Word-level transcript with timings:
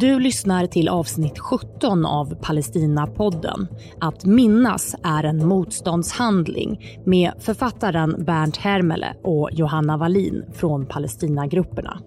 Du 0.00 0.20
lyssnar 0.20 0.66
till 0.66 0.88
avsnitt 0.88 1.38
17 1.38 2.06
av 2.06 2.34
Palestinapodden. 2.42 3.68
Att 4.00 4.24
minnas 4.24 4.94
är 5.02 5.24
en 5.24 5.46
motståndshandling 5.46 6.80
med 7.04 7.32
författaren 7.38 8.24
Bernt 8.24 8.56
Hermele 8.56 9.14
och 9.22 9.50
Johanna 9.52 9.96
Wallin 9.96 10.44
från 10.54 10.86
Palestinagrupperna. 10.86 11.98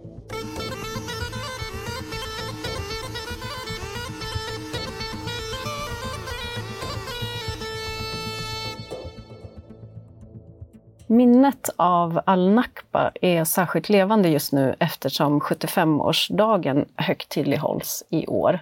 Minnet 11.11 11.69
av 11.75 12.21
al-Nakba 12.25 13.11
är 13.21 13.43
särskilt 13.43 13.89
levande 13.89 14.29
just 14.29 14.53
nu 14.53 14.75
eftersom 14.79 15.39
75-årsdagen 15.39 16.85
högtidlighålls 16.95 18.03
i 18.09 18.27
år. 18.27 18.59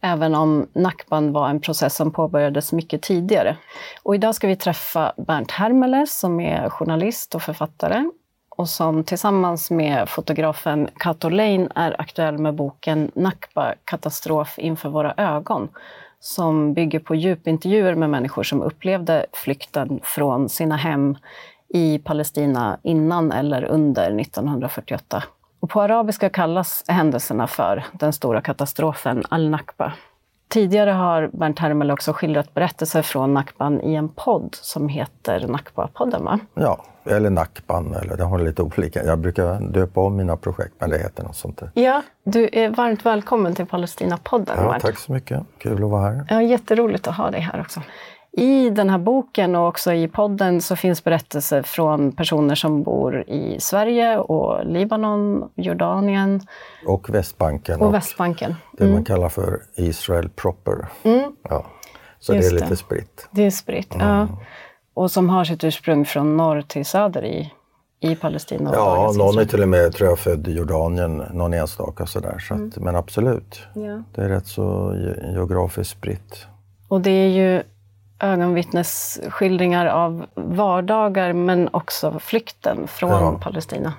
Även 0.00 0.34
om 0.34 0.66
Nakban 0.72 1.32
var 1.32 1.48
en 1.48 1.60
process 1.60 1.96
som 1.96 2.12
påbörjades 2.12 2.72
mycket 2.72 3.02
tidigare. 3.02 3.56
Och 4.02 4.14
idag 4.14 4.34
ska 4.34 4.46
vi 4.46 4.56
träffa 4.56 5.12
Bernt 5.16 5.50
Hermele 5.50 6.06
som 6.06 6.40
är 6.40 6.68
journalist 6.68 7.34
och 7.34 7.42
författare 7.42 8.10
och 8.48 8.68
som 8.68 9.04
tillsammans 9.04 9.70
med 9.70 10.08
fotografen 10.08 10.88
Kato 10.96 11.28
Lane 11.28 11.68
är 11.74 12.00
aktuell 12.00 12.38
med 12.38 12.54
boken 12.54 13.10
Nakba, 13.14 13.74
katastrof 13.84 14.58
inför 14.58 14.88
våra 14.88 15.14
ögon 15.16 15.68
som 16.20 16.74
bygger 16.74 16.98
på 16.98 17.14
djupintervjuer 17.14 17.94
med 17.94 18.10
människor 18.10 18.42
som 18.42 18.62
upplevde 18.62 19.26
flykten 19.32 20.00
från 20.02 20.48
sina 20.48 20.76
hem 20.76 21.16
i 21.68 21.98
Palestina 21.98 22.78
innan 22.82 23.32
eller 23.32 23.64
under 23.64 24.20
1948. 24.20 25.22
Och 25.60 25.70
på 25.70 25.80
arabiska 25.80 26.28
kallas 26.28 26.84
händelserna 26.88 27.46
för 27.46 27.84
den 27.92 28.12
stora 28.12 28.40
katastrofen 28.40 29.22
al-Nakba. 29.28 29.92
Tidigare 30.48 30.90
har 30.90 31.30
Bernt 31.32 31.58
Hermel 31.58 31.90
också 31.90 32.12
skildrat 32.12 32.54
berättelser 32.54 33.02
från 33.02 33.34
Nakban 33.34 33.80
i 33.80 33.94
en 33.94 34.08
podd 34.08 34.54
som 34.54 34.88
heter 34.88 35.40
Nakba-podden, 35.40 36.24
va? 36.24 36.38
Ja, 36.54 36.84
eller 37.04 37.30
Nakban, 37.30 37.94
eller 37.94 38.16
det 38.16 38.24
har 38.24 38.38
lite 38.38 38.62
olika. 38.62 39.04
Jag 39.04 39.18
brukar 39.18 39.60
döpa 39.60 40.00
om 40.00 40.16
mina 40.16 40.36
projekt, 40.36 40.74
men 40.78 40.90
det 40.90 40.98
heter 40.98 41.24
något 41.24 41.36
sånt 41.36 41.58
där. 41.58 41.70
Ja, 41.74 42.02
du 42.24 42.48
är 42.52 42.70
varmt 42.70 43.06
välkommen 43.06 43.54
till 43.54 43.66
Palestina-podden. 43.66 44.56
Ja, 44.56 44.78
tack 44.80 44.98
så 44.98 45.12
mycket. 45.12 45.42
Kul 45.58 45.84
att 45.84 45.90
vara 45.90 46.02
här. 46.02 46.26
Ja, 46.30 46.42
jätteroligt 46.42 47.08
att 47.08 47.16
ha 47.16 47.30
dig 47.30 47.40
här 47.40 47.60
också. 47.60 47.80
I 48.38 48.70
den 48.70 48.90
här 48.90 48.98
boken 48.98 49.56
och 49.56 49.68
också 49.68 49.92
i 49.92 50.08
podden 50.08 50.60
så 50.60 50.76
finns 50.76 51.04
berättelser 51.04 51.62
från 51.62 52.12
personer 52.12 52.54
som 52.54 52.82
bor 52.82 53.24
i 53.28 53.56
Sverige 53.60 54.18
och 54.18 54.66
Libanon, 54.66 55.50
Jordanien. 55.54 56.40
Och 56.86 57.10
Västbanken. 57.10 57.80
Och, 57.80 57.94
Västbanken. 57.94 58.54
Det 58.72 58.84
mm. 58.84 58.94
man 58.94 59.04
kallar 59.04 59.28
för 59.28 59.62
Israel 59.74 60.28
proper. 60.28 60.88
Mm. 61.02 61.32
Ja. 61.42 61.66
Så 62.18 62.34
Just 62.34 62.50
det 62.50 62.54
är 62.54 62.60
lite 62.60 62.68
det. 62.68 62.76
spritt. 62.76 63.28
Det 63.30 63.42
är 63.42 63.50
spritt, 63.50 63.94
mm. 63.94 64.06
ja. 64.06 64.28
Och 64.94 65.10
som 65.10 65.28
har 65.28 65.44
sitt 65.44 65.64
ursprung 65.64 66.04
från 66.04 66.36
norr 66.36 66.62
till 66.62 66.86
söder 66.86 67.24
i, 67.24 67.52
i 68.00 68.16
Palestina? 68.16 68.70
ja, 68.74 69.12
någon 69.16 69.38
är 69.38 69.44
till 69.44 69.62
och 69.62 69.68
med 69.68 69.92
tror 69.92 70.08
jag, 70.08 70.18
född 70.18 70.48
i 70.48 70.52
Jordanien, 70.52 71.16
någon 71.32 71.54
enstaka 71.54 72.06
sådär. 72.06 72.38
Så 72.38 72.54
att, 72.54 72.60
mm. 72.60 72.72
Men 72.76 72.96
absolut, 72.96 73.60
ja. 73.74 74.02
det 74.14 74.22
är 74.22 74.28
rätt 74.28 74.46
så 74.46 74.94
geografiskt 75.34 75.90
spritt. 75.90 76.46
Och 76.88 77.00
det 77.00 77.10
är 77.10 77.28
ju 77.28 77.62
ögonvittnesskildringar 78.20 79.86
av 79.86 80.26
vardagar 80.34 81.32
men 81.32 81.68
också 81.72 82.18
flykten 82.18 82.88
från 82.88 83.10
ja. 83.10 83.40
Palestina. 83.42 83.92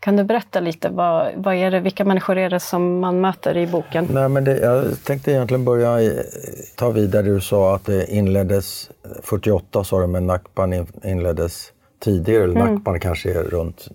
Kan 0.00 0.16
du 0.16 0.24
berätta 0.24 0.60
lite, 0.60 0.88
vad, 0.88 1.32
vad 1.36 1.54
är 1.54 1.70
det, 1.70 1.80
vilka 1.80 2.04
människor 2.04 2.38
är 2.38 2.50
det 2.50 2.60
som 2.60 3.00
man 3.00 3.20
möter 3.20 3.56
i 3.56 3.66
boken? 3.66 4.08
Nej, 4.10 4.28
men 4.28 4.44
det, 4.44 4.58
jag 4.58 5.04
tänkte 5.04 5.30
egentligen 5.32 5.64
börja 5.64 6.12
ta 6.76 6.90
vidare. 6.90 7.22
Du 7.22 7.40
sa 7.40 7.74
att 7.74 7.84
det 7.84 8.12
inleddes 8.12 8.90
48, 9.22 9.84
sa 9.84 10.00
du, 10.00 10.06
men 10.06 10.26
Nakban 10.26 10.86
inleddes 11.04 11.72
tidigare. 12.00 12.44
Eller 12.44 12.60
mm. 12.60 12.74
Nakban 12.74 13.00
kanske 13.00 13.30
är 13.30 13.42
runt... 13.42 13.88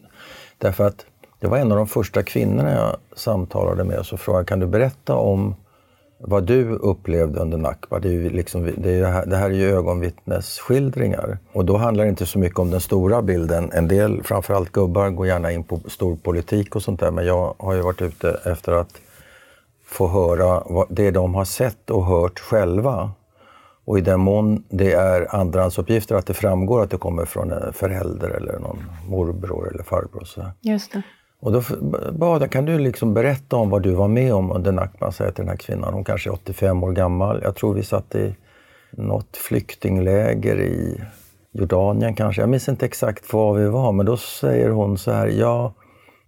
Därför 0.57 0.87
att 0.87 1.05
det 1.39 1.47
var 1.47 1.57
en 1.57 1.71
av 1.71 1.77
de 1.77 1.87
första 1.87 2.23
kvinnorna 2.23 2.71
jag 2.71 2.97
samtalade 3.15 3.83
med 3.83 3.99
och 3.99 4.05
så 4.05 4.17
frågade 4.17 4.45
kan 4.45 4.59
du 4.59 4.67
berätta 4.67 5.15
om 5.15 5.55
vad 6.19 6.43
du 6.43 6.69
upplevde 6.69 7.39
under 7.39 7.57
Nakba, 7.57 7.99
det, 7.99 8.09
är 8.09 8.29
liksom, 8.29 8.63
det, 8.77 8.91
är 8.91 9.01
det, 9.01 9.07
här, 9.07 9.25
det 9.25 9.35
här 9.35 9.49
är 9.49 9.53
ju 9.53 9.71
ögonvittnesskildringar. 9.71 11.37
Och 11.53 11.65
då 11.65 11.77
handlar 11.77 12.03
det 12.03 12.09
inte 12.09 12.25
så 12.25 12.39
mycket 12.39 12.59
om 12.59 12.69
den 12.69 12.81
stora 12.81 13.21
bilden. 13.21 13.71
En 13.73 13.87
del, 13.87 14.23
framförallt 14.23 14.71
gubbar, 14.71 15.09
går 15.09 15.27
gärna 15.27 15.51
in 15.51 15.63
på 15.63 15.79
storpolitik 15.87 16.75
och 16.75 16.81
sånt 16.81 16.99
där. 16.99 17.11
Men 17.11 17.25
jag 17.25 17.53
har 17.57 17.73
ju 17.73 17.81
varit 17.81 18.01
ute 18.01 18.39
efter 18.43 18.71
att 18.71 19.01
få 19.85 20.07
höra 20.07 20.63
vad, 20.65 20.87
det 20.89 21.11
de 21.11 21.35
har 21.35 21.45
sett 21.45 21.89
och 21.89 22.05
hört 22.05 22.39
själva. 22.39 23.11
Och 23.85 23.97
i 23.97 24.01
den 24.01 24.19
mån 24.19 24.63
det 24.69 24.93
är 24.93 25.35
andrahandsuppgifter, 25.35 26.15
att 26.15 26.25
det 26.25 26.33
framgår 26.33 26.83
att 26.83 26.91
det 26.91 26.97
kommer 26.97 27.25
från 27.25 27.51
en 27.51 27.73
förälder 27.73 28.29
eller 28.29 28.59
någon 28.59 28.85
morbror 29.07 29.71
eller 29.73 29.83
farbror. 29.83 30.23
Så. 30.25 30.51
Just 30.61 30.91
det. 30.91 31.01
Och 31.41 31.51
då 31.51 31.61
bad 32.11 32.41
jag, 32.41 32.51
kan 32.51 32.65
du 32.65 32.79
liksom 32.79 33.13
berätta 33.13 33.55
om 33.55 33.69
vad 33.69 33.83
du 33.83 33.91
var 33.91 34.07
med 34.07 34.33
om 34.33 34.51
under 34.51 34.71
Nakba, 34.71 35.11
säger 35.11 35.31
till 35.31 35.41
den 35.41 35.49
här 35.49 35.57
kvinnan. 35.57 35.93
Hon 35.93 36.03
kanske 36.03 36.29
är 36.29 36.33
85 36.33 36.83
år 36.83 36.91
gammal. 36.91 37.41
Jag 37.43 37.55
tror 37.55 37.73
vi 37.73 37.83
satt 37.83 38.15
i 38.15 38.35
något 38.91 39.37
flyktingläger 39.37 40.61
i 40.61 41.01
Jordanien 41.51 42.15
kanske. 42.15 42.41
Jag 42.41 42.49
minns 42.49 42.69
inte 42.69 42.85
exakt 42.85 43.33
var 43.33 43.53
vi 43.53 43.67
var, 43.67 43.91
men 43.91 44.05
då 44.05 44.17
säger 44.17 44.69
hon 44.69 44.97
så 44.97 45.11
här, 45.11 45.27
ja, 45.27 45.73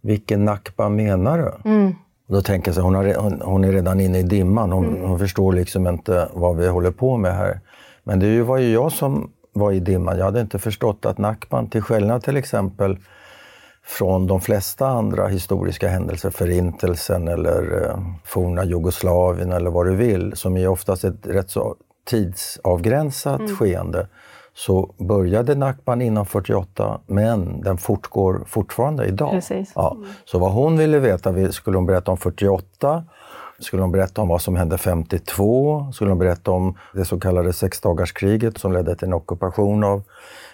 vilken 0.02 0.46
Nakba 0.46 0.90
menar 0.90 1.38
du? 1.38 1.70
Mm. 1.70 1.96
Och 2.28 2.36
då 2.36 2.42
tänker 2.42 2.68
jag 2.68 2.76
så 2.76 2.82
hon, 2.82 2.96
har, 2.96 3.14
hon, 3.14 3.42
hon, 3.42 3.64
är 3.64 3.72
redan 3.72 4.00
inne 4.00 4.20
i 4.20 4.24
dimman. 4.24 4.72
Hon, 4.72 4.88
mm. 4.88 5.10
hon, 5.10 5.20
förstår 5.20 5.54
liksom 5.54 5.88
inte 5.88 6.30
vad 6.34 6.58
vi 6.58 6.68
håller 6.68 6.92
på 6.92 7.18
med 7.18 7.36
här. 7.36 7.60
Men 8.04 8.20
det 8.20 8.42
var 8.42 8.58
ju 8.58 8.72
jag 8.74 8.92
som 8.92 9.32
var 9.54 9.72
i 9.72 9.80
dimman. 9.80 10.18
Jag 10.18 10.26
hade 10.26 10.42
inte 10.42 10.60
förstått 10.60 11.06
att 11.06 11.18
Nakban, 11.18 11.70
till 11.70 11.82
skillnad 11.82 12.24
till 12.24 12.38
exempel 12.38 12.98
från 13.90 14.28
de 14.28 14.42
flesta 14.42 14.88
andra 14.88 15.28
historiska 15.28 15.90
händelser, 15.90 16.30
Förintelsen 16.30 17.28
eller 17.28 17.84
eh, 17.84 17.98
forna 18.26 18.66
Jugoslavien 18.66 19.52
eller 19.52 19.70
vad 19.70 19.86
du 19.86 19.96
vill, 19.96 20.36
som 20.36 20.58
är 20.58 20.68
oftast 20.68 21.04
ett 21.04 21.28
rätt 21.28 21.50
så 21.50 21.76
tidsavgränsat 22.06 23.40
mm. 23.40 23.56
skeende, 23.56 24.08
så 24.54 24.94
började 24.98 25.56
Nakban 25.56 26.02
innan 26.02 26.26
48, 26.26 27.00
men 27.06 27.62
den 27.62 27.78
fortgår 27.78 28.44
fortfarande 28.48 29.06
idag. 29.06 29.32
Precis. 29.32 29.72
Ja. 29.76 29.98
Så 30.26 30.40
vad 30.40 30.52
hon 30.52 30.78
ville 30.78 31.00
veta, 31.00 31.52
skulle 31.52 31.78
hon 31.78 31.86
berätta 31.86 32.12
om 32.12 32.18
48, 32.18 33.04
skulle 33.60 33.82
hon 33.82 33.92
berätta 33.92 34.22
om 34.22 34.28
vad 34.28 34.42
som 34.42 34.56
hände 34.56 34.78
52, 34.78 35.92
skulle 35.94 36.12
hon 36.12 36.20
berätta 36.20 36.52
om 36.52 36.78
det 36.94 37.06
så 37.06 37.20
kallade 37.20 37.54
sexdagarskriget 37.54 38.58
som 38.58 38.74
ledde 38.74 38.96
till 38.96 39.08
en 39.08 39.14
ockupation 39.14 39.84
av 39.84 40.04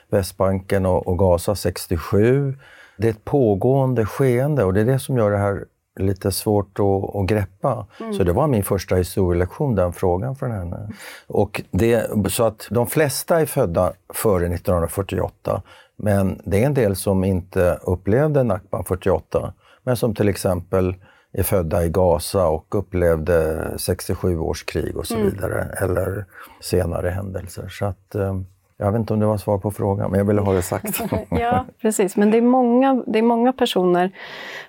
Västbanken 0.10 0.86
och, 0.86 1.08
och 1.08 1.20
Gaza 1.20 1.56
67, 1.56 2.56
det 2.98 3.08
är 3.08 3.12
ett 3.12 3.26
pågående 3.26 4.06
skeende 4.06 4.64
och 4.64 4.74
det 4.74 4.82
är 4.82 4.86
det 4.86 5.00
som 5.00 5.18
gör 5.18 5.32
det 5.32 5.38
här 5.38 5.66
lite 6.00 6.32
svårt 6.32 6.80
att, 6.80 7.16
att 7.16 7.28
greppa. 7.28 7.88
Mm. 8.00 8.14
Så 8.14 8.24
det 8.24 8.34
var 8.34 8.48
min 8.48 8.64
första 8.64 8.96
historielektion, 8.96 9.76
den 9.76 9.94
frågan 9.94 10.36
från 10.36 10.52
henne. 10.52 10.90
Och 11.28 11.62
det, 11.72 12.10
så 12.32 12.44
att 12.44 12.68
de 12.72 12.88
flesta 12.88 13.42
är 13.42 13.46
födda 13.46 13.94
före 14.14 14.46
1948, 14.46 15.62
men 15.96 16.42
det 16.46 16.62
är 16.62 16.66
en 16.66 16.74
del 16.74 16.96
som 16.96 17.24
inte 17.24 17.80
upplevde 17.84 18.44
Nakban 18.44 18.84
48, 18.84 19.54
men 19.84 19.98
som 19.98 20.16
till 20.16 20.30
exempel 20.30 20.96
är 21.32 21.44
födda 21.44 21.86
i 21.86 21.90
Gaza 21.90 22.48
och 22.48 22.76
upplevde 22.76 23.70
67 23.78 24.40
års 24.40 24.64
krig 24.64 24.98
och 24.98 25.08
så 25.08 25.16
mm. 25.16 25.30
vidare, 25.30 25.78
eller 25.82 26.26
senare 26.62 27.10
händelser. 27.10 27.68
Så 27.68 27.86
att, 27.86 28.16
eh, 28.16 28.40
jag 28.78 28.92
vet 28.92 29.00
inte 29.00 29.14
om 29.14 29.20
det 29.20 29.26
var 29.26 29.38
svar 29.38 29.58
på 29.58 29.72
frågan, 29.72 30.12
men 30.12 30.18
jag 30.18 30.26
ville 30.26 30.42
ha 30.42 30.54
det 30.54 30.62
sagt. 30.62 31.02
ja, 31.30 31.66
precis. 31.82 32.16
Men 32.16 32.32
det 32.32 32.38
är, 32.38 32.42
många, 32.42 33.04
det 33.08 33.20
är 33.20 33.24
många 33.24 33.54
personer. 33.54 34.12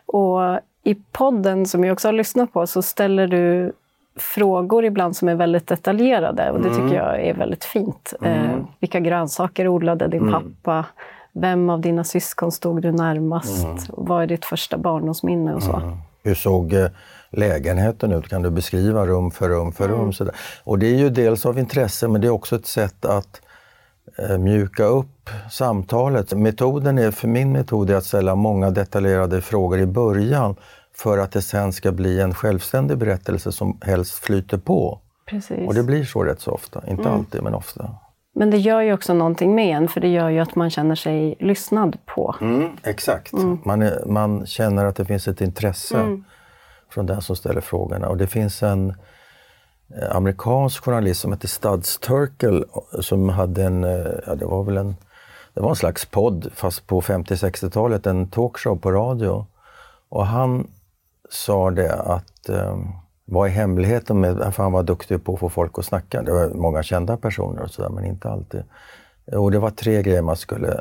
Och 0.06 0.40
i 0.82 0.94
podden, 1.12 1.66
som 1.66 1.84
jag 1.84 1.92
också 1.92 2.08
har 2.08 2.12
lyssnat 2.12 2.52
på, 2.52 2.66
så 2.66 2.82
ställer 2.82 3.26
du 3.26 3.72
frågor 4.16 4.84
ibland 4.84 5.16
som 5.16 5.28
är 5.28 5.34
väldigt 5.34 5.66
detaljerade 5.66 6.50
och 6.50 6.60
det 6.60 6.68
mm. 6.68 6.80
tycker 6.80 6.96
jag 6.96 7.26
är 7.26 7.34
väldigt 7.34 7.64
fint. 7.64 8.14
Mm. 8.20 8.44
Eh, 8.44 8.56
vilka 8.80 9.00
grönsaker 9.00 9.68
odlade 9.68 10.08
din 10.08 10.28
mm. 10.28 10.32
pappa? 10.32 10.84
Vem 11.32 11.70
av 11.70 11.80
dina 11.80 12.04
syskon 12.04 12.52
stod 12.52 12.82
du 12.82 12.92
närmast? 12.92 13.64
Mm. 13.64 13.76
Vad 13.88 14.22
är 14.22 14.26
ditt 14.26 14.44
första 14.44 14.78
barndomsminne 14.78 15.54
och 15.54 15.62
så? 15.62 15.76
Mm. 15.76 15.96
Hur 16.22 16.34
såg 16.34 16.72
eh, 16.72 16.86
lägenheten 17.30 18.12
ut? 18.12 18.28
Kan 18.28 18.42
du 18.42 18.50
beskriva 18.50 19.06
rum 19.06 19.30
för 19.30 19.48
rum 19.48 19.72
för 19.72 19.88
rum? 19.88 20.00
Mm. 20.00 20.12
Sådär. 20.12 20.34
Och 20.64 20.78
det 20.78 20.86
är 20.86 20.96
ju 20.96 21.10
dels 21.10 21.46
av 21.46 21.58
intresse, 21.58 22.08
men 22.08 22.20
det 22.20 22.26
är 22.26 22.30
också 22.32 22.56
ett 22.56 22.66
sätt 22.66 23.04
att 23.04 23.40
Eh, 23.40 23.45
mjuka 24.38 24.84
upp 24.84 25.30
samtalet. 25.50 26.32
Metoden 26.32 26.98
är, 26.98 27.10
för 27.10 27.28
min 27.28 27.52
metod 27.52 27.90
är 27.90 27.94
att 27.94 28.04
ställa 28.04 28.34
många 28.34 28.70
detaljerade 28.70 29.40
frågor 29.40 29.78
i 29.78 29.86
början 29.86 30.56
för 30.94 31.18
att 31.18 31.32
det 31.32 31.42
sen 31.42 31.72
ska 31.72 31.92
bli 31.92 32.20
en 32.20 32.34
självständig 32.34 32.98
berättelse 32.98 33.52
som 33.52 33.78
helst 33.82 34.24
flyter 34.24 34.58
på. 34.58 35.00
Precis. 35.26 35.68
Och 35.68 35.74
det 35.74 35.82
blir 35.82 36.04
så 36.04 36.22
rätt 36.22 36.40
så 36.40 36.50
ofta. 36.50 36.82
Inte 36.86 37.02
mm. 37.02 37.14
alltid, 37.14 37.42
men 37.42 37.54
ofta. 37.54 37.90
Men 38.34 38.50
det 38.50 38.58
gör 38.58 38.80
ju 38.80 38.92
också 38.92 39.14
någonting 39.14 39.54
med 39.54 39.76
en, 39.76 39.88
för 39.88 40.00
det 40.00 40.08
gör 40.08 40.28
ju 40.28 40.38
att 40.38 40.54
man 40.54 40.70
känner 40.70 40.94
sig 40.94 41.36
lyssnad 41.40 41.98
på. 42.06 42.34
Mm, 42.40 42.70
exakt. 42.82 43.32
Mm. 43.32 43.58
Man, 43.64 43.82
är, 43.82 44.04
man 44.06 44.46
känner 44.46 44.84
att 44.84 44.96
det 44.96 45.04
finns 45.04 45.28
ett 45.28 45.40
intresse. 45.40 45.98
Mm. 45.98 46.24
från 46.90 47.06
den 47.06 47.22
som 47.22 47.36
ställer 47.36 47.60
frågorna. 47.60 48.08
Och 48.08 48.16
det 48.16 48.26
finns 48.26 48.62
en 48.62 48.88
eh, 48.90 48.96
Eh, 49.94 50.16
amerikansk 50.16 50.84
journalist 50.84 51.20
som 51.20 51.32
hette 51.32 51.48
Studs 51.48 51.98
Turkel 51.98 52.64
eh, 52.94 53.00
som 53.00 53.28
hade 53.28 53.64
en, 53.64 53.84
eh, 53.84 54.12
ja 54.26 54.34
det 54.34 54.46
var 54.46 54.64
väl 54.64 54.76
en, 54.76 54.96
det 55.54 55.60
var 55.60 55.70
en 55.70 55.76
slags 55.76 56.06
podd 56.06 56.50
fast 56.54 56.86
på 56.86 57.00
50-60-talet, 57.00 58.06
en 58.06 58.30
talkshow 58.30 58.76
på 58.76 58.92
radio. 58.92 59.46
Och 60.08 60.26
han 60.26 60.70
sa 61.30 61.70
det 61.70 61.94
att 61.94 62.48
eh, 62.48 62.76
vad 63.24 63.48
är 63.48 63.52
hemligheten 63.52 64.20
med, 64.20 64.54
för 64.54 64.62
han 64.62 64.72
var 64.72 64.82
duktig 64.82 65.24
på 65.24 65.34
att 65.34 65.40
få 65.40 65.48
folk 65.48 65.78
att 65.78 65.84
snacka. 65.84 66.22
Det 66.22 66.32
var 66.32 66.48
många 66.48 66.82
kända 66.82 67.16
personer 67.16 67.62
och 67.62 67.70
sådär, 67.70 67.88
men 67.88 68.04
inte 68.04 68.30
alltid. 68.30 68.62
Och 69.32 69.50
det 69.50 69.58
var 69.58 69.70
tre 69.70 70.02
grejer 70.02 70.22
man 70.22 70.36
skulle 70.36 70.80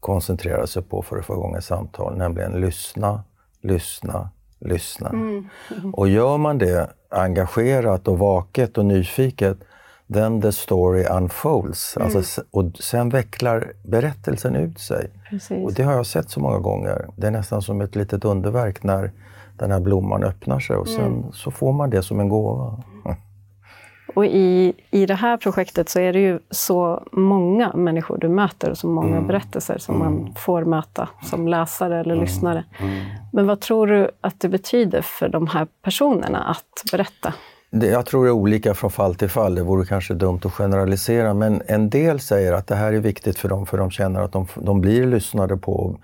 koncentrera 0.00 0.66
sig 0.66 0.82
på 0.82 1.02
för 1.02 1.18
att 1.18 1.24
få 1.24 1.32
igång 1.32 1.56
ett 1.56 1.64
samtal, 1.64 2.16
nämligen 2.16 2.52
lyssna, 2.52 3.22
lyssna, 3.60 4.30
lyssna. 4.64 5.08
Mm. 5.08 5.48
Och 5.92 6.08
gör 6.08 6.38
man 6.38 6.58
det 6.58 6.90
engagerat 7.08 8.08
och 8.08 8.18
vaket 8.18 8.78
och 8.78 8.84
nyfiket, 8.84 9.58
then 10.12 10.42
the 10.42 10.52
story 10.52 11.04
unfolds. 11.04 11.96
Mm. 11.96 12.16
Alltså, 12.16 12.42
och 12.50 12.64
sen 12.80 13.08
vecklar 13.08 13.72
berättelsen 13.82 14.56
ut 14.56 14.78
sig. 14.78 15.10
Precis. 15.30 15.64
Och 15.64 15.72
det 15.72 15.82
har 15.82 15.92
jag 15.92 16.06
sett 16.06 16.30
så 16.30 16.40
många 16.40 16.58
gånger. 16.58 17.06
Det 17.16 17.26
är 17.26 17.30
nästan 17.30 17.62
som 17.62 17.80
ett 17.80 17.96
litet 17.96 18.24
underverk 18.24 18.82
när 18.82 19.12
den 19.58 19.70
här 19.70 19.80
blomman 19.80 20.24
öppnar 20.24 20.60
sig 20.60 20.76
och 20.76 20.88
sen 20.88 21.06
mm. 21.06 21.32
så 21.32 21.50
får 21.50 21.72
man 21.72 21.90
det 21.90 22.02
som 22.02 22.20
en 22.20 22.28
gåva. 22.28 22.82
Och 24.14 24.26
i, 24.26 24.72
i 24.90 25.06
det 25.06 25.14
här 25.14 25.36
projektet 25.36 25.88
så 25.88 26.00
är 26.00 26.12
det 26.12 26.20
ju 26.20 26.38
så 26.50 27.02
många 27.12 27.72
människor 27.72 28.18
du 28.18 28.28
möter 28.28 28.70
och 28.70 28.78
så 28.78 28.86
många 28.86 29.16
mm. 29.16 29.26
berättelser 29.26 29.78
som 29.78 29.94
mm. 29.94 30.14
man 30.14 30.34
får 30.34 30.64
möta 30.64 31.08
som 31.22 31.48
läsare 31.48 32.00
eller 32.00 32.14
mm. 32.14 32.24
lyssnare. 32.24 32.64
Mm. 32.80 33.04
Men 33.32 33.46
vad 33.46 33.60
tror 33.60 33.86
du 33.86 34.10
att 34.20 34.40
det 34.40 34.48
betyder 34.48 35.02
för 35.02 35.28
de 35.28 35.46
här 35.46 35.66
personerna 35.82 36.38
att 36.38 36.90
berätta? 36.90 37.34
Det, 37.70 37.86
jag 37.86 38.06
tror 38.06 38.24
det 38.24 38.30
är 38.30 38.32
olika 38.32 38.74
från 38.74 38.90
fall 38.90 39.14
till 39.14 39.28
fall. 39.28 39.54
Det 39.54 39.62
vore 39.62 39.86
kanske 39.86 40.14
dumt 40.14 40.40
att 40.44 40.52
generalisera, 40.52 41.34
men 41.34 41.62
en 41.66 41.90
del 41.90 42.20
säger 42.20 42.52
att 42.52 42.66
det 42.66 42.74
här 42.74 42.92
är 42.92 43.00
viktigt 43.00 43.38
för 43.38 43.48
dem 43.48 43.66
för 43.66 43.78
de 43.78 43.90
känner 43.90 44.20
att 44.20 44.32
de, 44.32 44.46
de 44.56 44.80
blir 44.80 45.06
lyssnade 45.06 45.56
på. 45.56 45.98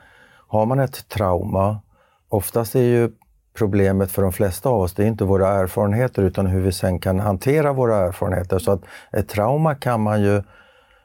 Har 0.49 0.67
man 0.67 0.81
ett 0.81 1.09
trauma, 1.09 1.81
oftast 2.29 2.75
är 2.75 2.83
ju 2.83 3.11
problemet 3.59 4.13
för 4.13 4.23
de 4.23 4.33
flesta 4.33 4.69
av 4.69 4.81
oss, 4.81 4.95
det 4.95 5.03
är 5.03 5.07
inte 5.07 5.25
våra 5.25 5.49
erfarenheter 5.49 6.23
utan 6.23 6.47
hur 6.47 6.61
vi 6.61 6.73
sen 6.73 6.99
kan 6.99 7.21
hantera 7.21 7.73
våra 7.73 7.97
erfarenheter. 7.97 8.59
Så 8.59 8.73
att 8.73 8.81
ett 9.13 9.29
trauma 9.29 9.75
kan 9.75 10.01
man 10.01 10.23
ju 10.23 10.43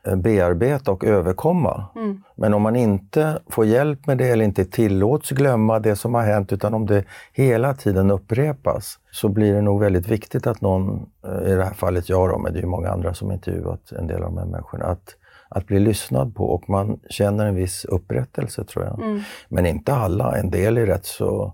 eh, 0.04 0.16
bearbeta 0.16 0.92
och 0.92 1.06
överkomma. 1.06 1.86
Mm. 1.96 2.24
Men 2.36 2.54
om 2.54 2.62
man 2.62 2.76
inte 2.76 3.40
får 3.50 3.66
hjälp 3.66 4.08
med 4.08 4.18
det 4.18 4.30
eller 4.30 4.46
inte 4.46 4.66
tillåts 4.66 5.32
glömma 5.32 5.80
det 5.80 5.96
som 5.96 6.14
har 6.14 6.24
hänt 6.24 6.54
utan 6.54 6.74
om 6.74 6.86
det 6.86 7.04
hela 7.34 7.74
tiden 7.74 8.12
upprepas 8.12 9.00
så 9.12 9.30
blir 9.30 9.54
det 9.54 9.62
nog 9.62 9.80
väldigt 9.80 10.08
viktigt 10.08 10.48
att 10.48 10.62
någon, 10.62 11.10
eh, 11.26 11.52
i 11.52 11.56
det 11.56 11.64
här 11.64 11.74
fallet 11.74 12.10
jag 12.10 12.30
då, 12.30 12.38
men 12.38 12.54
det 12.54 12.60
är 12.60 12.64
ju 12.64 12.68
många 12.68 12.90
andra 12.90 13.14
som 13.14 13.32
intervjuat 13.32 13.92
en 13.92 14.08
del 14.08 14.24
av 14.24 14.30
de 14.30 14.38
här 14.38 14.46
människorna, 14.46 14.86
att, 14.86 15.16
att 15.50 15.68
bli 15.68 15.80
lyssnad 15.80 16.36
på 16.36 16.46
och 16.50 16.70
man 16.70 17.00
känner 17.10 17.46
en 17.46 17.56
viss 17.56 17.86
upprättelse 17.86 18.64
tror 18.64 18.86
jag. 18.86 19.02
Mm. 19.02 19.22
Men 19.50 19.66
inte 19.66 19.94
alla, 19.94 20.38
en 20.38 20.50
del 20.50 20.78
är 20.78 20.86
rätt 20.86 21.06
så 21.06 21.54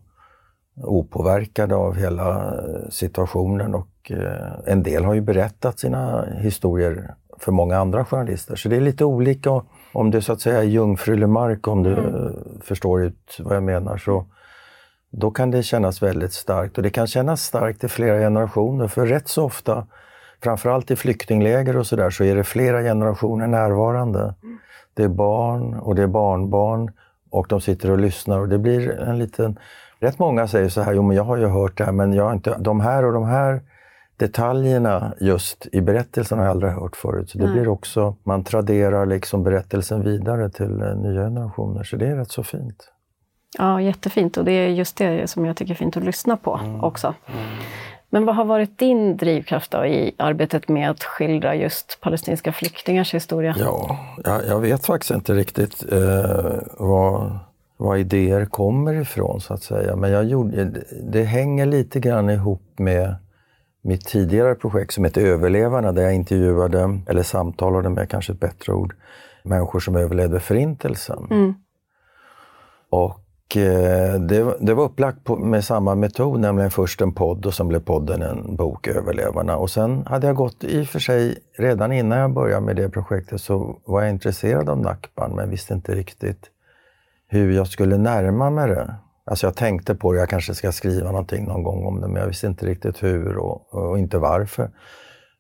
opåverkade 0.84 1.76
av 1.76 1.96
hela 1.96 2.36
eh, 2.36 2.90
situationen 2.90 3.76
och 3.76 4.12
eh, 4.12 4.74
en 4.74 4.84
del 4.84 5.06
har 5.06 5.14
ju 5.14 5.22
berättat 5.22 5.80
sina 5.80 6.26
historier 6.42 7.16
för 7.40 7.52
många 7.52 7.78
andra 7.78 8.06
journalister. 8.06 8.56
Så 8.56 8.70
det 8.70 8.76
är 8.76 8.81
lite 8.81 9.06
olika 9.06 9.62
om 9.94 10.12
det 10.12 10.22
så 10.22 10.34
att 10.34 10.42
säga 10.42 10.60
är 10.60 10.64
jungfrulig 10.64 11.68
om 11.68 11.84
du 11.84 11.94
mm. 11.94 12.34
förstår 12.62 13.04
ut 13.04 13.38
vad 13.40 13.56
jag 13.56 13.64
menar. 13.64 13.98
Så 13.98 14.26
då 15.12 15.31
kan 15.31 15.52
det 15.52 15.64
kännas 15.64 16.04
väldigt 16.04 16.34
starkt 16.34 16.78
och 16.78 16.84
det 16.84 16.90
kan 16.90 17.08
kännas 17.08 17.42
starkt 17.42 17.84
i 17.84 17.88
flera 17.88 18.20
generationer 18.20 18.88
för 18.88 19.06
rätt 19.06 19.28
så 19.28 19.44
ofta, 19.44 19.88
framförallt 20.44 20.92
i 20.92 20.96
flyktingläger 20.96 21.78
och 21.78 21.88
sådär, 21.88 22.10
så 22.10 22.24
är 22.24 22.36
det 22.36 22.44
flera 22.44 22.82
generationer 22.82 23.48
närvarande. 23.48 24.20
Mm. 24.20 24.60
Det 24.94 25.04
är 25.04 25.10
barn 25.10 25.74
och 25.74 25.96
det 25.96 26.04
är 26.04 26.08
barnbarn 26.08 26.92
och 27.30 27.46
de 27.50 27.62
sitter 27.62 27.92
och 27.92 28.00
lyssnar 28.00 28.40
och 28.40 28.50
det 28.50 28.58
blir 28.58 29.00
en 29.00 29.20
liten 29.20 29.60
Rätt 30.00 30.19
många 30.19 30.48
säger 30.48 30.69
så 30.69 30.81
här, 30.81 30.94
jo 30.94 31.04
men 31.04 31.18
jag 31.18 31.24
har 31.24 31.38
ju 31.38 31.48
hört 31.48 31.78
det 31.78 31.86
här, 31.86 31.92
men 31.92 32.13
jag 32.13 32.24
har 32.24 32.34
inte, 32.34 32.57
de 32.60 32.80
här 32.80 33.06
och 33.06 33.13
de 33.13 33.25
här 33.25 33.62
detaljerna 34.18 35.13
just 35.19 35.68
i 35.72 35.81
berättelsen 35.81 36.38
har 36.38 36.46
jag 36.46 36.51
aldrig 36.51 36.72
hört 36.72 36.96
förut. 36.96 37.30
Så 37.30 37.38
det 37.38 37.44
Nej. 37.44 37.54
blir 37.54 37.68
också, 37.68 38.16
man 38.24 38.44
traderar 38.44 39.06
liksom 39.06 39.44
berättelsen 39.44 40.04
vidare 40.04 40.50
till 40.50 40.81
eh, 40.81 40.96
nya 40.96 41.24
generationer, 41.24 41.84
så 41.84 41.96
det 41.96 42.07
är 42.07 42.16
rätt 42.16 42.31
så 42.31 42.44
fint. 42.44 42.92
Ja, 43.57 43.81
jättefint 43.81 44.38
och 44.38 44.46
det 44.46 44.51
är 44.51 44.68
just 44.68 44.98
det 44.98 45.30
som 45.30 45.46
jag 45.46 45.56
tycker 45.56 45.74
är 45.74 45.75
fint 45.75 45.98
att 45.98 46.04
lyssna 46.04 46.38
på 46.38 46.60
mm. 46.63 46.84
också. 46.84 47.13
Mm. 47.28 47.40
Men 48.10 48.25
vad 48.25 48.36
har 48.36 48.46
varit 48.46 48.78
din 48.78 49.18
drivkraft 49.18 49.74
i 49.74 50.16
arbetet 50.18 50.68
med 50.68 50.90
att 50.90 51.04
skildra 51.04 51.56
just 51.56 51.98
palestinska 52.01 52.51
flyktingars 52.51 53.13
historia? 53.13 53.56
Ja, 53.60 54.00
jag, 54.24 54.48
jag 54.48 54.60
vet 54.60 54.86
faktiskt 54.86 55.12
inte 55.12 55.34
riktigt 55.34 55.92
eh, 55.92 56.51
vad 56.78 57.40
var 57.80 57.96
idéer 57.96 58.46
kommer 58.46 58.94
ifrån 58.94 59.42
så 59.42 59.54
att 59.54 59.64
säga. 59.64 59.96
Men 59.96 60.12
jag 60.12 60.26
gjorde, 60.26 60.72
det 61.04 61.24
hänger 61.24 61.66
lite 61.66 62.00
grann 62.00 62.30
ihop 62.30 62.62
med 62.78 63.16
mitt 63.81 64.06
tidigare 64.06 64.56
projekt 64.56 64.94
som 64.94 65.04
heter 65.04 65.22
Överlevarna 65.22 65.92
där 65.92 66.02
jag 66.02 66.14
intervjuade, 66.14 67.00
eller 67.08 67.24
samtalade 67.24 67.90
med 67.90 68.10
kanske 68.10 68.34
ett 68.34 68.40
bättre 68.40 68.74
ord, 68.74 68.96
människor 69.44 69.80
som 69.80 69.96
överlevde 69.96 70.40
Förintelsen. 70.40 71.28
Mm. 71.31 71.54
Och 72.90 73.58
eh, 73.58 74.20
det, 74.20 74.58
det, 74.60 74.74
var 74.74 74.84
upplagt 74.84 75.24
på, 75.24 75.36
med 75.36 75.64
samma 75.64 75.96
metod, 75.96 76.40
nämligen 76.40 76.72
först 76.72 77.02
en 77.02 77.14
podd 77.14 77.46
och 77.46 77.54
sen 77.54 77.68
blev 77.68 77.80
podden 77.80 78.22
en 78.22 78.56
bok, 78.56 78.88
Överlevarna. 78.88 79.58
Och 79.58 79.70
sen 79.70 80.04
hade 80.06 80.28
jag 80.28 80.36
gått, 80.36 80.64
i 80.64 80.84
och 80.84 80.88
för 80.88 81.00
sig, 81.00 81.38
redan 81.58 81.92
innan 81.92 82.18
jag 82.18 82.34
började 82.34 82.66
med 82.66 82.75
det 82.75 82.90
projektet 82.90 83.42
så 83.42 83.80
var 83.86 84.02
jag 84.02 84.10
intresserad 84.10 84.70
av 84.70 84.82
Nackban 84.82 85.32
men 85.36 85.50
visste 85.50 85.74
inte 85.74 85.96
riktigt 85.96 86.52
hur 87.30 87.52
jag 87.52 87.68
skulle 87.68 87.98
närma 87.98 88.50
mig 88.50 88.70
det. 88.70 88.96
Alltså 89.26 89.48
jag 89.48 89.56
tänkte 89.56 89.96
på 89.96 90.14
det, 90.14 90.20
jag 90.20 90.30
kanske 90.30 90.54
ska 90.54 90.72
skriva 90.72 91.12
någonting 91.12 91.46
någon 91.46 91.64
gång 91.64 91.86
om 91.86 92.02
det, 92.02 92.08
men 92.08 92.22
jag 92.22 92.28
visste 92.28 92.48
inte 92.48 92.66
riktigt 92.66 93.04
hur 93.04 93.38
och, 93.38 93.74
och 93.74 94.00
inte 94.00 94.18
varför. 94.18 94.72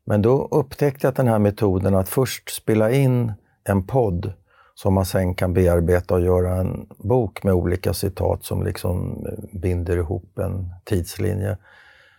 Men 0.05 0.21
då 0.21 0.47
upptäckte 0.51 1.05
jag 1.05 1.09
att 1.09 1.15
den 1.15 1.27
här 1.27 1.39
metoden 1.39 1.95
att 1.95 2.09
först 2.09 2.49
spela 2.49 2.91
in 2.91 3.33
en 3.63 3.87
podd 3.87 4.33
som 4.75 4.93
man 4.93 5.05
sen 5.05 5.35
kan 5.35 5.53
bearbeta 5.53 6.13
och 6.13 6.21
göra 6.21 6.55
en 6.55 6.87
bok 6.97 7.43
med 7.43 7.53
olika 7.53 7.93
citat 7.93 8.43
som 8.43 8.63
liksom 8.63 9.25
eh, 9.25 9.59
binder 9.59 9.97
ihop 9.97 10.39
en 10.39 10.73
tidslinje. 10.85 11.57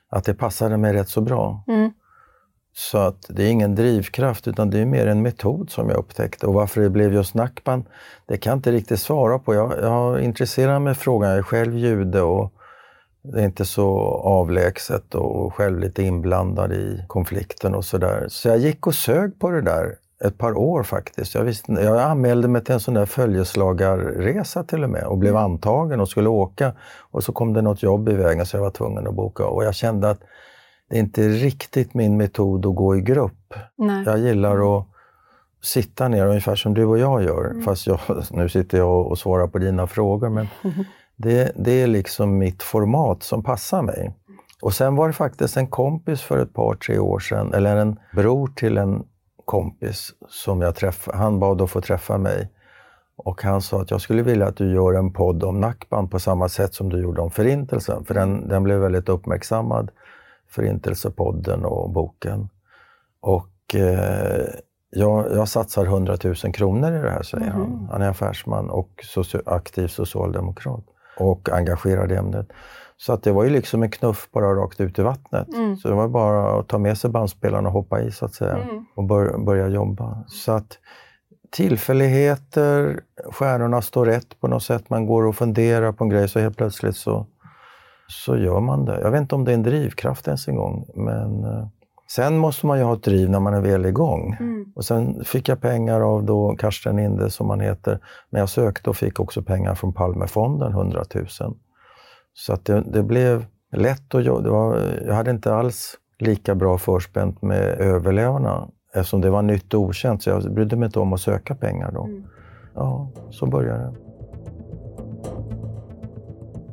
Att 0.08 0.24
det 0.24 0.34
passade 0.34 0.76
mig 0.76 0.92
rätt 0.92 1.08
så 1.08 1.20
bra. 1.20 1.64
Mm. 1.68 1.90
Så 2.80 2.98
att 2.98 3.26
det 3.28 3.42
är 3.42 3.50
ingen 3.50 3.74
drivkraft 3.74 4.48
utan 4.48 4.70
det 4.70 4.78
är 4.78 4.86
mer 4.86 5.06
en 5.06 5.22
metod 5.22 5.70
som 5.70 5.88
jag 5.88 5.98
upptäckte. 5.98 6.46
Och 6.46 6.54
varför 6.54 6.80
det 6.80 6.90
blev 6.90 7.12
just 7.12 7.34
Nackban, 7.34 7.84
det 8.26 8.36
kan 8.36 8.50
jag 8.50 8.58
inte 8.58 8.72
riktigt 8.72 9.00
svara 9.00 9.38
på. 9.38 9.54
Jag, 9.54 9.72
jag 9.82 10.20
intresserar 10.22 10.78
mig 10.78 10.94
för 10.94 11.02
frågan, 11.02 11.30
jag 11.30 11.38
är 11.38 11.42
själv 11.42 11.76
jude 11.76 12.22
och 12.22 12.52
det 13.22 13.40
är 13.40 13.44
inte 13.44 13.64
så 13.64 13.98
avlägset 14.24 15.14
och 15.14 15.54
själv 15.54 15.78
lite 15.78 16.02
inblandad 16.02 16.72
i 16.72 17.04
konflikten 17.06 17.74
och 17.74 17.84
sådär. 17.84 18.26
Så 18.28 18.48
jag 18.48 18.58
gick 18.58 18.86
och 18.86 18.94
sög 18.94 19.38
på 19.38 19.50
det 19.50 19.62
där 19.62 19.94
ett 20.24 20.38
par 20.38 20.58
år 20.58 20.82
faktiskt. 20.82 21.34
Jag, 21.34 21.42
visste, 21.42 21.72
jag 21.72 22.00
anmälde 22.00 22.48
mig 22.48 22.64
till 22.64 22.74
en 22.74 22.80
sån 22.80 22.94
där 22.94 23.06
följeslagarresa 23.06 24.64
till 24.64 24.84
och 24.84 24.90
med 24.90 25.04
och 25.04 25.18
blev 25.18 25.36
antagen 25.36 26.00
och 26.00 26.08
skulle 26.08 26.28
åka. 26.28 26.72
Och 26.98 27.24
så 27.24 27.32
kom 27.32 27.52
det 27.52 27.62
något 27.62 27.82
jobb 27.82 28.08
i 28.08 28.12
vägen 28.12 28.46
så 28.46 28.56
jag 28.56 28.62
var 28.62 28.70
tvungen 28.70 29.06
att 29.06 29.14
boka. 29.14 29.46
Och 29.46 29.64
jag 29.64 29.74
kände 29.74 30.10
att 30.10 30.20
det 30.90 30.96
är 30.96 31.00
inte 31.00 31.28
riktigt 31.28 31.94
min 31.94 32.16
metod 32.16 32.66
att 32.66 32.74
gå 32.74 32.96
i 32.96 33.00
grupp. 33.00 33.54
Nej. 33.76 34.02
Jag 34.06 34.18
gillar 34.18 34.78
att 34.78 34.86
sitta 35.62 36.08
ner 36.08 36.26
ungefär 36.26 36.54
som 36.54 36.74
du 36.74 36.84
och 36.84 36.98
jag 36.98 37.22
gör. 37.22 37.50
Mm. 37.50 37.62
Fast 37.62 37.86
jag, 37.86 38.00
nu 38.30 38.48
sitter 38.48 38.78
jag 38.78 39.06
och 39.06 39.18
svarar 39.18 39.46
på 39.46 39.58
dina 39.58 39.86
frågor. 39.86 40.28
Men 40.28 40.48
det, 41.16 41.52
det 41.56 41.82
är 41.82 41.86
liksom 41.86 42.38
mitt 42.38 42.62
format 42.62 43.22
som 43.22 43.42
passar 43.42 43.82
mig. 43.82 44.14
Och 44.62 44.74
sen 44.74 44.96
var 44.96 45.06
det 45.06 45.12
faktiskt 45.12 45.56
en 45.56 45.66
kompis 45.66 46.22
för 46.22 46.38
ett 46.38 46.54
par, 46.54 46.74
tre 46.74 46.98
år 46.98 47.18
sedan, 47.18 47.54
eller 47.54 47.76
en 47.76 47.98
bror 48.14 48.50
till 48.56 48.78
en 48.78 49.04
kompis 49.44 50.10
som 50.28 50.60
jag 50.60 50.74
träffade. 50.74 51.18
Han 51.18 51.38
bad 51.38 51.62
att 51.62 51.70
få 51.70 51.80
träffa 51.80 52.18
mig. 52.18 52.50
Och 53.16 53.42
han 53.42 53.62
sa 53.62 53.82
att 53.82 53.90
jag 53.90 54.00
skulle 54.00 54.22
vilja 54.22 54.46
att 54.46 54.56
du 54.56 54.74
gör 54.74 54.92
en 54.92 55.12
podd 55.12 55.44
om 55.44 55.60
Nackban 55.60 56.08
på 56.08 56.18
samma 56.18 56.48
sätt 56.48 56.74
som 56.74 56.88
du 56.88 57.02
gjorde 57.02 57.20
om 57.20 57.30
Förintelsen. 57.30 58.04
För 58.04 58.14
den, 58.14 58.48
den 58.48 58.62
blev 58.62 58.80
väldigt 58.80 59.08
uppmärksammad 59.08 59.90
Förintelsepodden 60.50 61.64
och 61.64 61.90
boken. 61.90 62.48
Och 63.20 63.74
eh, 63.74 64.46
jag, 64.90 65.32
jag 65.32 65.48
satsar 65.48 65.84
100 65.84 66.16
000 66.24 66.34
kronor 66.34 66.92
i 66.92 67.02
det 67.02 67.10
här, 67.10 67.22
säger 67.22 67.46
mm. 67.46 67.58
han. 67.58 67.88
Han 67.92 68.02
är 68.02 68.08
affärsman 68.08 68.70
och 68.70 68.90
soci 69.02 69.38
aktiv 69.46 69.88
socialdemokrat 69.88 70.84
och 71.18 71.48
engagerad 71.48 72.12
i 72.12 72.14
ämnet. 72.14 72.48
Så 72.96 73.12
att 73.12 73.22
det 73.22 73.32
var 73.32 73.44
ju 73.44 73.50
liksom 73.50 73.82
en 73.82 73.90
knuff 73.90 74.28
bara 74.32 74.54
rakt 74.54 74.80
ut 74.80 74.98
i 74.98 75.02
vattnet. 75.02 75.48
Mm. 75.54 75.76
Så 75.76 75.88
det 75.88 75.94
var 75.94 76.08
bara 76.08 76.60
att 76.60 76.68
ta 76.68 76.78
med 76.78 76.98
sig 76.98 77.10
bandspelarna 77.10 77.68
och 77.68 77.72
hoppa 77.72 78.00
i 78.00 78.10
så 78.10 78.24
att 78.24 78.34
säga 78.34 78.56
mm. 78.56 78.84
och 78.94 79.04
bör, 79.04 79.38
börja 79.38 79.68
jobba. 79.68 80.24
Så 80.26 80.52
att 80.52 80.78
tillfälligheter, 81.50 83.00
stjärnorna 83.32 83.82
står 83.82 84.06
rätt 84.06 84.40
på 84.40 84.48
något 84.48 84.62
sätt. 84.62 84.90
Man 84.90 85.06
går 85.06 85.26
och 85.26 85.36
funderar 85.36 85.92
på 85.92 86.04
en 86.04 86.10
grej 86.10 86.28
så 86.28 86.38
helt 86.38 86.56
plötsligt 86.56 86.96
så 86.96 87.26
så 88.10 88.36
gör 88.36 88.60
man 88.60 88.84
det. 88.84 89.00
Jag 89.00 89.10
vet 89.10 89.20
inte 89.20 89.34
om 89.34 89.44
det 89.44 89.52
är 89.52 89.54
en 89.54 89.62
drivkraft 89.62 90.26
ens 90.26 90.48
en 90.48 90.56
gång, 90.56 90.86
men 90.94 91.44
eh, 91.44 91.66
sen 92.10 92.38
måste 92.38 92.66
man 92.66 92.78
ju 92.78 92.84
ha 92.84 92.94
ett 92.94 93.02
driv 93.02 93.30
när 93.30 93.40
man 93.40 93.54
är 93.54 93.60
väl 93.60 93.86
igång. 93.86 94.36
Mm. 94.40 94.72
Och 94.74 94.84
sen 94.84 95.24
fick 95.24 95.48
jag 95.48 95.60
pengar 95.60 96.00
av 96.00 96.24
då 96.24 96.56
Karsten 96.58 96.98
Inde, 96.98 97.30
som 97.30 97.50
han 97.50 97.60
heter, 97.60 97.98
men 98.30 98.40
jag 98.40 98.48
sökte 98.48 98.90
och 98.90 98.96
fick 98.96 99.20
också 99.20 99.42
pengar 99.42 99.74
från 99.74 99.92
Palmefonden, 99.92 100.72
100 100.72 101.04
000. 101.14 101.26
Så 102.34 102.52
att 102.52 102.64
det, 102.64 102.80
det 102.80 103.02
blev 103.02 103.44
lätt 103.72 104.14
att 104.14 104.24
jobba. 104.24 104.78
Jag 105.06 105.14
hade 105.14 105.30
inte 105.30 105.54
alls 105.54 105.96
lika 106.18 106.54
bra 106.54 106.78
förspänt 106.78 107.42
med 107.42 107.80
överlevarna 107.80 108.68
eftersom 108.94 109.20
det 109.20 109.30
var 109.30 109.42
nytt 109.42 109.74
och 109.74 109.80
okänt, 109.80 110.22
så 110.22 110.30
jag 110.30 110.54
brydde 110.54 110.76
mig 110.76 110.86
inte 110.86 111.00
om 111.00 111.12
att 111.12 111.20
söka 111.20 111.54
pengar 111.54 111.92
då. 111.92 112.04
Mm. 112.04 112.24
Ja, 112.74 113.10
så 113.30 113.46
började 113.46 113.84
det. 113.84 114.09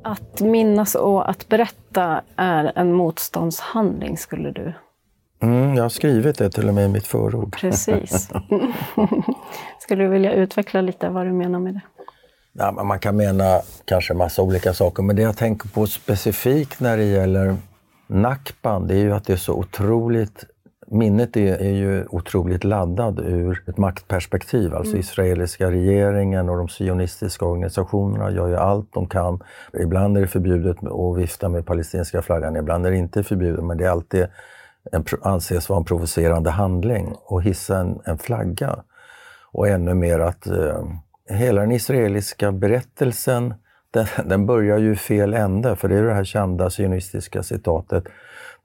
Att 0.07 0.41
minnas 0.41 0.95
och 0.95 1.29
att 1.29 1.49
berätta 1.49 2.21
är 2.35 2.71
en 2.75 2.93
motståndshandling, 2.93 4.17
skulle 4.17 4.51
du? 4.51 4.73
Mm, 5.41 5.75
jag 5.75 5.83
har 5.83 5.89
skrivit 5.89 6.37
det 6.37 6.49
till 6.49 6.67
och 6.67 6.73
med 6.73 6.85
i 6.85 6.87
mitt 6.87 7.07
förord. 7.07 7.55
Precis. 7.55 8.29
skulle 9.79 10.03
du 10.03 10.09
vilja 10.09 10.33
utveckla 10.33 10.81
lite 10.81 11.09
vad 11.09 11.25
du 11.25 11.31
menar 11.31 11.59
med 11.59 11.73
det? 11.73 11.81
Ja, 12.53 12.71
man 12.71 12.99
kan 12.99 13.15
mena 13.15 13.61
kanske 13.85 14.13
massa 14.13 14.41
olika 14.41 14.73
saker, 14.73 15.03
men 15.03 15.15
det 15.15 15.21
jag 15.21 15.37
tänker 15.37 15.69
på 15.69 15.87
specifikt 15.87 16.79
när 16.79 16.97
det 16.97 17.05
gäller 17.05 17.55
Nakban, 18.07 18.87
det 18.87 18.95
är 18.95 18.99
ju 18.99 19.13
att 19.13 19.25
det 19.25 19.33
är 19.33 19.37
så 19.37 19.53
otroligt 19.53 20.43
Minnet 20.91 21.38
är, 21.38 21.58
är, 21.58 21.72
ju 21.72 22.06
otroligt 22.10 22.63
laddad 22.63 23.20
ur 23.20 23.63
ett 23.67 23.77
maktperspektiv. 23.77 24.75
Alltså 24.75 24.91
mm. 24.91 25.00
israeliska 25.00 25.72
regeringen 25.72 26.50
och 26.50 26.58
de 26.58 26.70
sionistiska 26.70 27.46
organisationerna 27.46 28.32
gör 28.32 28.48
ju 28.48 28.56
allt 28.56 28.94
de 28.94 29.08
kan. 29.08 29.44
Ibland 29.74 30.17
är 30.17 30.22
det 30.22 30.27
förbjudet 30.27 30.77
att 30.84 31.17
vifta 31.17 31.50
med 31.50 31.65
palestinska 31.65 32.22
flaggan, 32.22 32.56
ibland 32.56 32.86
är 32.86 32.91
det 32.91 32.98
inte 32.98 33.24
förbjudet, 33.24 33.63
men 33.63 33.77
det 33.77 33.86
är 33.86 33.89
alltid 33.89 34.27
en, 34.91 35.06
anses 35.22 35.70
vara 35.70 35.79
en 35.79 35.86
provocerande 35.86 36.50
handling 36.50 37.15
att 37.29 37.44
hissa 37.44 37.77
en, 37.77 38.00
en 38.06 38.17
flagga. 38.17 38.84
Och 39.51 39.67
ännu 39.67 39.94
mer 39.94 40.20
att 40.20 40.48
eh, 40.48 40.84
hela 41.29 41.62
den 41.62 41.72
israeliska 41.72 42.51
berättelsen, 42.51 43.53
den, 43.91 44.08
den 44.25 44.46
börjar 44.46 44.77
ju 44.77 44.96
fel 44.96 45.34
ände, 45.34 45.75
för 45.75 45.88
det 45.88 45.96
är 45.96 46.03
det 46.03 46.13
här 46.13 46.24
kända 46.24 46.70
sionistiska 46.70 47.44
citatet 47.44 48.03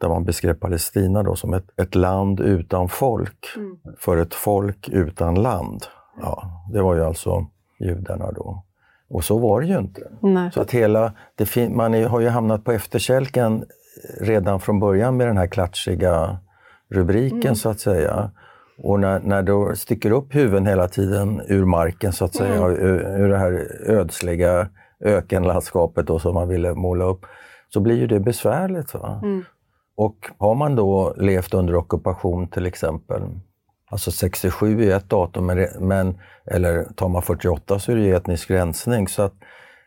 där 0.03 0.09
man 0.09 0.25
beskrev 0.25 0.55
Palestina 0.55 1.23
då 1.23 1.37
som 1.37 1.55
ett, 1.55 1.81
ett 1.81 1.95
land 1.95 2.41
utan 2.41 2.89
folk, 2.89 3.47
mm. 3.57 3.77
för 3.99 4.17
ett 4.17 4.35
folk 4.35 4.89
utan 4.89 5.35
land. 5.35 5.85
Ja, 6.21 6.43
det 6.73 6.83
var 6.83 6.95
ju 6.95 7.05
alltså 7.05 7.47
judarna 7.81 8.33
då. 8.33 8.65
Och 9.11 9.25
så 9.25 9.39
var 9.39 9.61
det 9.61 9.67
ju 9.67 9.79
inte. 9.79 10.03
Nej. 10.21 10.53
Så 10.53 10.61
att 10.61 10.71
hela, 10.71 11.13
man 11.71 11.95
är, 11.95 12.07
har 12.07 12.21
ju 12.21 12.29
hamnat 12.29 12.65
på 12.65 12.73
efterkälken 12.73 13.65
redan 14.21 14.61
från 14.61 14.81
början 14.81 15.17
med 15.17 15.27
den 15.27 15.37
här 15.37 15.47
klatschiga 15.47 16.39
rubriken 16.91 17.43
mm. 17.43 17.55
så 17.55 17.69
att 17.69 17.81
säga. 17.81 18.31
Och 18.79 19.01
när, 19.01 19.21
när 19.21 19.43
det 19.43 19.77
sticker 19.77 20.11
upp 20.11 20.35
huvuden 20.35 20.67
hela 20.67 20.89
tiden 20.89 21.43
ur 21.49 21.65
marken 21.65 22.13
så 22.13 22.25
att 22.25 22.35
säga, 22.35 22.57
mm. 22.57 22.71
ur, 22.71 23.21
ur 23.21 23.29
det 23.29 23.39
här 23.39 23.67
ödsliga 23.87 24.69
ökenlandskapet 25.01 26.07
då, 26.07 26.19
som 26.19 26.35
man 26.35 26.49
ville 26.49 26.75
måla 26.75 27.05
upp, 27.05 27.27
så 27.69 27.81
blir 27.81 27.97
ju 27.97 28.07
det 28.07 28.21
besvärligt. 28.21 28.95
Va? 28.95 29.21
Mm. 29.23 29.45
Och 29.97 30.17
har 30.39 30.55
man 30.55 30.77
då 30.77 31.15
levt 31.17 31.55
under 31.55 31.77
ockupation 31.77 32.49
till 32.49 32.67
exempel, 32.67 33.23
alltså 33.91 34.11
67 34.11 34.85
är 34.85 34.97
ett 34.97 35.11
datum, 35.11 35.47
men, 35.81 36.19
eller 36.47 36.85
tar 36.85 37.09
man 37.09 37.23
48 37.23 37.79
så 37.79 37.93
är 37.93 37.97
det 37.97 38.03
ju 38.03 38.17
etnisk 38.17 38.51
rensning. 38.51 39.09
Så 39.09 39.23
att, 39.23 39.35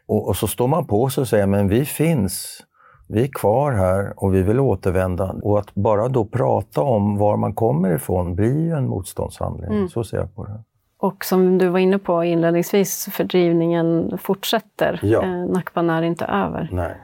och, 0.08 0.28
och, 0.28 0.36
så 0.36 0.48
står 0.48 0.68
man 0.68 0.88
på 0.88 1.10
sig 1.10 1.22
och 1.22 1.28
säger, 1.28 1.48
men 1.48 1.68
vi 1.68 1.86
finns, 1.86 2.64
vi 3.08 3.24
är 3.24 3.28
kvar 3.28 3.72
här 3.72 4.14
och 4.18 4.36
vi 4.36 4.42
vill 4.42 4.60
återvända. 4.60 5.36
Och 5.44 5.60
att 5.60 5.76
bara 5.76 6.08
då 6.08 6.26
prata 6.26 6.82
om 6.82 7.18
var 7.18 7.38
man 7.38 7.54
kommer 7.54 7.96
ifrån 7.96 8.36
blir 8.36 8.60
ju 8.60 8.72
en 8.72 8.88
motståndshandling. 8.88 9.72
Mm. 9.72 9.90
Så 9.90 10.04
ser 10.04 10.18
jag 10.18 10.36
på 10.36 10.46
det. 10.46 10.64
Och 10.98 11.26
som 11.26 11.58
du 11.58 11.68
var 11.68 11.80
inne 11.80 12.00
på 12.00 12.24
inledningsvis, 12.24 13.10
fördrivningen 13.12 14.18
fortsätter. 14.18 15.00
Ja. 15.04 15.24
Eh, 15.24 15.46
Nakban 15.46 15.90
är 15.90 16.02
inte 16.02 16.26
över. 16.26 16.70
Nej. 16.72 16.96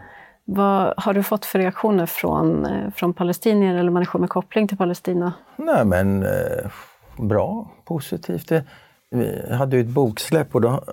Vad 0.54 0.94
har 0.98 1.14
du 1.14 1.24
fått 1.24 1.46
för 1.46 1.60
reaktioner 1.60 2.06
från, 2.06 2.66
eh, 2.66 2.92
från 2.96 3.14
palestinier 3.14 3.76
eller 3.76 3.92
människor 3.92 4.20
med 4.20 4.30
koppling 4.30 4.68
till 4.68 4.78
Palestina? 4.78 5.34
Nej 5.56 5.86
men 5.86 6.24
eh, 6.24 6.72
bra, 7.18 7.72
positivt. 7.86 8.50
Det, 8.50 8.64
vi 9.12 9.54
hade 9.54 9.78
ju 9.78 9.82
ett 9.82 9.90
boksläpp 9.90 10.56
och 10.56 10.62
då 10.62 10.84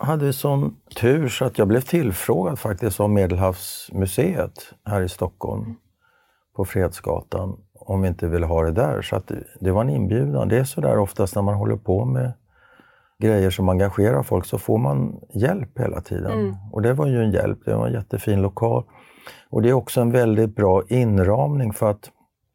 hade 0.00 0.24
vi 0.24 0.32
sån 0.32 0.76
tur 1.00 1.28
så 1.28 1.44
att 1.44 1.58
jag 1.58 1.68
blev 1.68 1.80
tillfrågad 1.80 2.58
faktiskt 2.58 3.00
av 3.00 3.10
Medelhavsmuseet 3.10 4.74
här 4.84 5.00
i 5.00 5.08
Stockholm 5.08 5.74
på 6.56 6.64
Fredsgatan 6.64 7.56
om 7.74 8.02
vi 8.02 8.08
inte 8.08 8.28
ville 8.28 8.46
ha 8.46 8.62
det 8.62 8.72
där. 8.72 9.02
Så 9.02 9.16
att 9.16 9.32
det 9.60 9.70
var 9.70 9.80
en 9.80 9.90
inbjudan. 9.90 10.48
Det 10.48 10.58
är 10.58 10.64
så 10.64 10.80
där 10.80 10.98
oftast 10.98 11.34
när 11.34 11.42
man 11.42 11.54
håller 11.54 11.76
på 11.76 12.04
med 12.04 12.32
grejer 13.22 13.50
som 13.50 13.68
engagerar 13.68 14.22
folk 14.22 14.46
så 14.46 14.58
får 14.58 14.78
man 14.78 15.20
hjälp 15.34 15.78
hela 15.78 16.00
tiden. 16.00 16.32
Mm. 16.32 16.56
Och 16.72 16.82
det 16.82 16.92
var 16.92 17.06
ju 17.06 17.22
en 17.22 17.32
hjälp. 17.32 17.58
Det 17.64 17.74
var 17.74 17.86
en 17.86 17.92
jättefin 17.92 18.42
lokal. 18.42 18.84
Och 19.50 19.62
det 19.62 19.68
är 19.68 19.72
också 19.72 20.00
en 20.00 20.10
väldigt 20.10 20.56
bra 20.56 20.82
inramning 20.88 21.72
för 21.72 21.90
att 21.90 22.10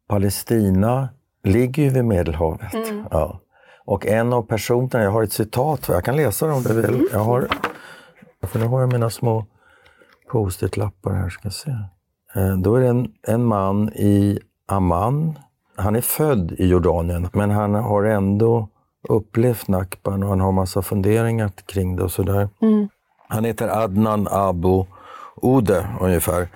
Palestina 0.07 1.09
ligger 1.43 1.83
ju 1.83 1.89
vid 1.89 2.05
Medelhavet. 2.05 2.74
Mm. 2.74 3.05
Ja. 3.12 3.39
Och 3.86 4.07
en 4.07 4.33
av 4.33 4.41
personerna, 4.41 5.03
jag 5.03 5.12
har 5.12 5.24
ett 5.24 5.33
citat, 5.33 5.88
jag 5.88 6.03
kan 6.03 6.15
läsa 6.15 6.47
det 6.47 6.53
om 6.53 6.63
du 6.63 6.81
vill. 6.81 7.07
Jag 7.12 7.19
har, 7.19 7.47
för 8.41 8.59
nu 8.59 8.65
har 8.65 8.79
jag 8.79 8.93
mina 8.93 9.09
små 9.09 9.45
post-it-lappar 10.31 11.12
här, 11.12 11.29
ska 11.29 11.50
se. 11.50 11.71
Eh, 12.36 12.57
då 12.57 12.75
är 12.75 12.81
det 12.81 12.88
en, 12.88 13.12
en 13.27 13.45
man 13.45 13.89
i 13.89 14.39
Amman. 14.65 15.39
Han 15.75 15.95
är 15.95 16.01
född 16.01 16.51
i 16.51 16.67
Jordanien, 16.67 17.29
men 17.33 17.51
han 17.51 17.75
har 17.75 18.03
ändå 18.03 18.69
upplevt 19.09 19.67
Nakban 19.67 20.24
och 20.24 20.29
han 20.29 20.39
har 20.39 20.51
massa 20.51 20.81
funderingar 20.81 21.50
kring 21.65 21.95
det 21.95 22.03
och 22.03 22.12
sådär. 22.12 22.50
Mm. 22.62 22.89
Han 23.27 23.45
heter 23.45 23.67
Adnan 23.67 24.27
Abu 24.31 24.86
Ode 25.41 25.88
ungefär. 26.01 26.48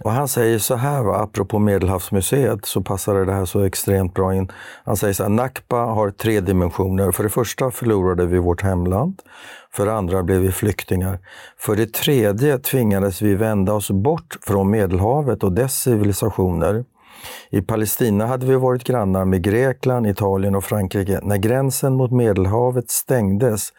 Och 0.00 0.12
han 0.12 0.28
säger 0.28 0.58
så 0.58 0.74
här, 0.74 1.02
va, 1.02 1.16
apropå 1.16 1.58
Medelhavsmuseet, 1.58 2.66
så 2.66 2.82
passar 2.82 3.14
det 3.14 3.32
här 3.32 3.44
så 3.44 3.60
extremt 3.60 4.14
bra 4.14 4.34
in. 4.34 4.52
Han 4.84 4.96
säger 4.96 5.14
så 5.14 5.22
här, 5.22 5.30
Nakba 5.30 5.84
har 5.84 6.10
tre 6.10 6.40
dimensioner. 6.40 7.12
För 7.12 7.22
det 7.22 7.28
första 7.28 7.70
förlorade 7.70 8.26
vi 8.26 8.38
vårt 8.38 8.62
hemland. 8.62 9.22
För 9.74 9.86
det 9.86 9.94
andra 9.94 10.22
blev 10.22 10.40
vi 10.40 10.52
flyktingar. 10.52 11.18
För 11.58 11.76
det 11.76 11.92
tredje 11.92 12.58
tvingades 12.58 13.22
vi 13.22 13.34
vända 13.34 13.72
oss 13.72 13.90
bort 13.90 14.36
från 14.42 14.70
Medelhavet 14.70 15.44
och 15.44 15.52
dess 15.52 15.82
civilisationer. 15.82 16.84
I 17.50 17.62
Palestina 17.62 18.26
hade 18.26 18.46
vi 18.46 18.54
varit 18.54 18.84
grannar 18.84 19.24
med 19.24 19.42
Grekland, 19.42 20.06
Italien 20.06 20.54
och 20.54 20.64
Frankrike. 20.64 21.20
När 21.22 21.36
gränsen 21.36 21.94
mot 21.94 22.10
Medelhavet 22.10 22.90
stängdes 22.90 23.72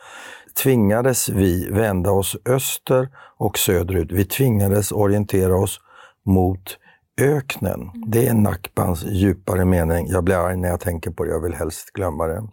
tvingades 0.54 1.30
vi 1.30 1.70
vända 1.70 2.12
oss 2.12 2.36
öster 2.46 3.10
och 3.38 3.58
söderut. 3.58 4.12
Vi 4.12 4.26
tvingades 4.26 4.92
orientera 4.92 5.56
oss 5.56 5.80
mot 6.26 6.78
öknen. 7.22 7.92
Det 8.08 8.28
är 8.28 8.34
Nakbans 8.34 9.04
djupare 9.04 9.66
mening. 9.66 10.08
Jag 10.10 10.24
blir 10.24 10.36
arg 10.36 10.58
när 10.58 10.70
jag 10.70 10.80
tänker 10.80 11.12
på 11.12 11.24
det, 11.24 11.32
jag 11.32 11.40
vill 11.40 11.54
helst 11.54 11.94
glömma 11.94 12.28
det. 12.28 12.44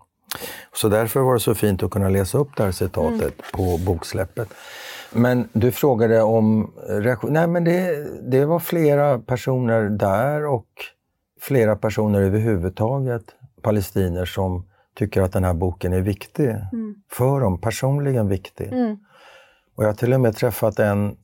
Så 0.74 0.88
därför 0.88 1.20
var 1.20 1.34
det 1.34 1.40
så 1.40 1.54
fint 1.54 1.82
att 1.82 1.90
kunna 1.90 2.08
läsa 2.08 2.38
upp 2.38 2.56
det 2.56 2.62
här 2.62 2.72
citatet 2.72 3.20
mm. 3.20 3.32
på 3.52 3.78
boksläppet. 3.86 4.48
Men 5.12 5.48
du 5.52 5.72
frågade 5.72 6.22
om 6.22 6.72
reaktion. 6.88 7.32
Nej, 7.32 7.46
men 7.46 7.64
det, 7.64 8.06
det 8.30 8.44
var 8.44 8.58
flera 8.58 9.18
personer 9.18 9.82
där 9.82 10.46
och 10.46 10.66
flera 11.40 11.76
personer 11.76 12.20
överhuvudtaget, 12.20 13.22
palestinier, 13.62 14.24
som 14.24 14.69
tycker 15.00 15.22
att 15.22 15.32
den 15.32 15.44
här 15.44 15.54
boken 15.54 15.92
är 15.92 16.00
viktig. 16.00 16.48
Mm. 16.48 16.94
För 17.10 17.40
dem, 17.40 17.60
personligen 17.60 18.28
viktig. 18.28 18.72
Mm. 18.72 18.96
Och 19.74 19.84
jag 19.84 19.88
har 19.88 19.94
till 19.94 20.12
och 20.12 20.20
med 20.20 20.36
träffat 20.36 20.78
en 20.78 21.16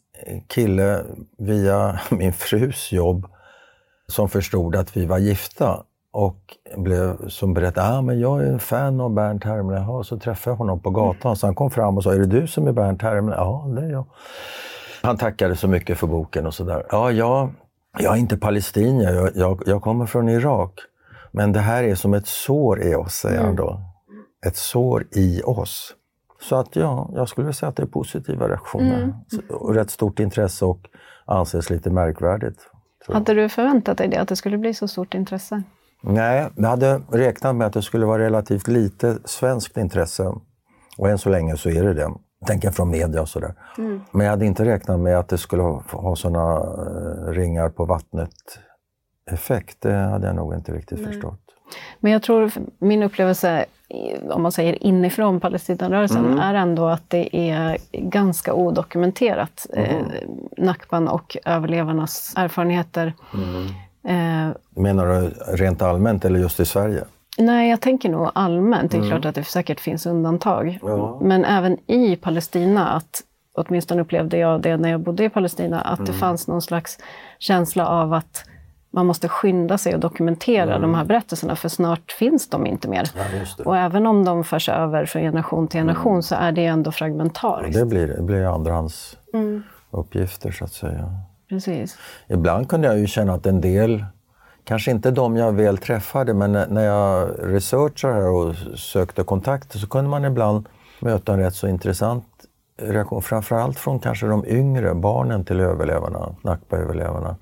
kille 0.46 1.02
via 1.38 2.00
min 2.10 2.32
frus 2.32 2.92
jobb 2.92 3.26
som 4.08 4.28
förstod 4.28 4.76
att 4.76 4.96
vi 4.96 5.06
var 5.06 5.18
gifta 5.18 5.82
och 6.10 6.56
blev, 6.76 7.28
som 7.28 7.54
berättade 7.54 7.86
att 7.86 8.08
ah, 8.08 8.12
jag 8.12 8.42
är 8.42 8.46
en 8.52 8.58
fan 8.58 9.00
av 9.00 9.14
Bernt 9.14 9.44
Hermle. 9.44 10.04
så 10.04 10.18
träffade 10.18 10.52
jag 10.52 10.58
honom 10.58 10.80
på 10.80 10.90
gatan. 10.90 11.36
Så 11.36 11.46
han 11.46 11.54
kom 11.54 11.70
fram 11.70 11.96
och 11.96 12.02
sa, 12.02 12.14
är 12.14 12.18
det 12.18 12.40
du 12.40 12.46
som 12.46 12.66
är 12.66 12.72
Bernt 12.72 13.02
Hermle? 13.02 13.34
Ja, 13.34 13.66
det 13.76 13.82
är 13.82 13.90
jag. 13.90 14.06
Han 15.02 15.16
tackade 15.16 15.56
så 15.56 15.68
mycket 15.68 15.98
för 15.98 16.06
boken 16.06 16.46
och 16.46 16.54
sådär. 16.54 16.86
Ja, 16.90 17.10
jag, 17.12 17.50
jag 17.98 18.14
är 18.14 18.18
inte 18.18 18.36
palestinier, 18.36 19.14
jag, 19.14 19.30
jag, 19.34 19.62
jag, 19.66 19.82
kommer 19.82 20.06
från 20.06 20.28
Irak. 20.28 20.72
Men 21.32 21.52
det 21.52 21.60
här 21.60 21.84
är 21.84 21.94
som 21.94 22.14
ett 22.14 22.26
sår 22.26 22.82
i 22.82 22.94
oss, 22.94 23.14
säger 23.14 23.36
mm. 23.36 23.46
han 23.46 23.56
då. 23.56 23.80
Ett 24.46 24.56
sår 24.56 25.06
i 25.12 25.42
oss. 25.44 25.94
Så 26.40 26.56
att 26.56 26.76
ja, 26.76 27.10
jag 27.14 27.28
skulle 27.28 27.52
säga 27.52 27.68
att 27.68 27.76
det 27.76 27.82
är 27.82 27.86
positiva 27.86 28.48
reaktioner. 28.48 29.02
Mm. 29.02 29.14
Och 29.50 29.74
rätt 29.74 29.90
stort 29.90 30.20
intresse 30.20 30.64
och 30.64 30.80
anses 31.26 31.70
lite 31.70 31.90
märkvärdigt. 31.90 32.70
Hade 33.08 33.34
du 33.34 33.48
förväntat 33.48 33.98
dig 33.98 34.08
det, 34.08 34.16
att 34.16 34.28
det 34.28 34.36
skulle 34.36 34.58
bli 34.58 34.74
så 34.74 34.88
stort 34.88 35.14
intresse? 35.14 35.62
Nej, 36.02 36.48
jag 36.56 36.68
hade 36.68 37.00
räknat 37.10 37.56
med 37.56 37.66
att 37.66 37.72
det 37.72 37.82
skulle 37.82 38.06
vara 38.06 38.22
relativt 38.22 38.68
lite 38.68 39.18
svenskt 39.24 39.76
intresse. 39.76 40.32
Och 40.98 41.08
än 41.08 41.18
så 41.18 41.28
länge 41.28 41.56
så 41.56 41.68
är 41.68 41.84
det 41.84 41.94
det. 41.94 42.10
tänker 42.46 42.70
från 42.70 42.90
media 42.90 43.20
och 43.20 43.28
sådär. 43.28 43.54
Mm. 43.78 44.00
Men 44.12 44.26
jag 44.26 44.30
hade 44.30 44.46
inte 44.46 44.64
räknat 44.64 45.00
med 45.00 45.18
att 45.18 45.28
det 45.28 45.38
skulle 45.38 45.62
ha 45.62 46.16
sådana 46.16 46.56
eh, 46.56 47.32
ringar 47.32 47.68
på 47.68 47.84
vattnet-effekt. 49.26 49.80
Det 49.80 49.94
hade 49.94 50.26
jag 50.26 50.36
nog 50.36 50.54
inte 50.54 50.72
riktigt 50.72 50.98
Nej. 50.98 51.12
förstått. 51.12 51.40
Men 52.00 52.12
jag 52.12 52.22
tror, 52.22 52.52
min 52.78 53.02
upplevelse, 53.02 53.64
om 54.30 54.42
man 54.42 54.52
säger 54.52 54.84
inifrån 54.84 55.40
Palestinarörelsen, 55.40 56.24
mm. 56.24 56.38
är 56.38 56.54
ändå 56.54 56.88
att 56.88 57.10
det 57.10 57.50
är 57.50 57.78
ganska 57.92 58.54
odokumenterat. 58.54 59.66
Mm. 59.72 59.90
Eh, 59.90 60.04
Nakban 60.56 61.08
och 61.08 61.36
överlevarnas 61.44 62.32
erfarenheter. 62.36 63.12
Mm. 63.34 63.66
Eh, 64.04 64.56
Menar 64.70 65.06
du 65.06 65.30
rent 65.56 65.82
allmänt 65.82 66.24
eller 66.24 66.38
just 66.38 66.60
i 66.60 66.64
Sverige? 66.64 67.04
Nej, 67.38 67.70
jag 67.70 67.80
tänker 67.80 68.08
nog 68.08 68.30
allmänt. 68.34 68.90
Det 68.90 68.96
är 68.96 68.98
mm. 68.98 69.10
klart 69.10 69.24
att 69.24 69.34
det 69.34 69.44
säkert 69.44 69.80
finns 69.80 70.06
undantag. 70.06 70.78
Ja. 70.82 71.20
Men 71.22 71.44
även 71.44 71.90
i 71.90 72.16
Palestina, 72.16 72.88
att 72.88 73.22
åtminstone 73.54 74.02
upplevde 74.02 74.38
jag 74.38 74.62
det 74.62 74.76
när 74.76 74.88
jag 74.90 75.00
bodde 75.00 75.24
i 75.24 75.28
Palestina, 75.28 75.80
att 75.80 75.98
mm. 75.98 76.12
det 76.12 76.18
fanns 76.18 76.48
någon 76.48 76.62
slags 76.62 76.98
känsla 77.38 77.86
av 77.86 78.12
att 78.12 78.44
man 78.96 79.06
måste 79.06 79.28
skynda 79.28 79.78
sig 79.78 79.94
och 79.94 80.00
dokumentera 80.00 80.70
mm. 80.70 80.82
de 80.82 80.94
här 80.94 81.04
berättelserna 81.04 81.56
för 81.56 81.68
snart 81.68 82.12
finns 82.12 82.48
de 82.48 82.66
inte 82.66 82.88
mer. 82.88 83.10
Ja, 83.14 83.64
och 83.64 83.76
även 83.76 84.06
om 84.06 84.24
de 84.24 84.44
förs 84.44 84.68
över 84.68 85.06
från 85.06 85.22
generation 85.22 85.68
till 85.68 85.80
generation 85.80 86.12
mm. 86.12 86.22
så 86.22 86.34
är 86.34 86.52
det 86.52 86.66
ändå 86.66 86.92
fragmentariskt. 86.92 87.74
Ja, 87.74 87.80
det 87.80 87.86
blir, 87.86 88.06
det 88.06 88.22
blir 88.22 88.54
andrahands 88.54 89.18
mm. 89.34 89.62
uppgifter 89.90 90.50
så 90.50 90.64
att 90.64 90.72
säga. 90.72 91.10
Precis. 91.48 91.98
Ibland 92.28 92.68
kunde 92.68 92.88
jag 92.88 92.98
ju 92.98 93.06
känna 93.06 93.34
att 93.34 93.46
en 93.46 93.60
del 93.60 94.04
kanske 94.64 94.90
inte 94.90 95.10
de 95.10 95.36
jag 95.36 95.52
väl 95.52 95.78
träffade, 95.78 96.34
men 96.34 96.52
när 96.52 96.84
jag 96.84 97.30
researchade 97.42 98.24
och 98.24 98.54
sökte 98.78 99.22
kontakter 99.22 99.78
så 99.78 99.88
kunde 99.88 100.10
man 100.10 100.24
ibland 100.24 100.68
möta 101.00 101.32
en 101.32 101.38
rätt 101.38 101.54
så 101.54 101.68
intressant 101.68 102.24
reaktion, 102.78 103.22
framförallt 103.22 103.78
från 103.78 103.98
kanske 103.98 104.26
de 104.26 104.46
yngre 104.46 104.94
barnen 104.94 105.44
till 105.44 105.60
överlevarna, 105.60 106.34
Nakba-överlevarna. 106.42 107.36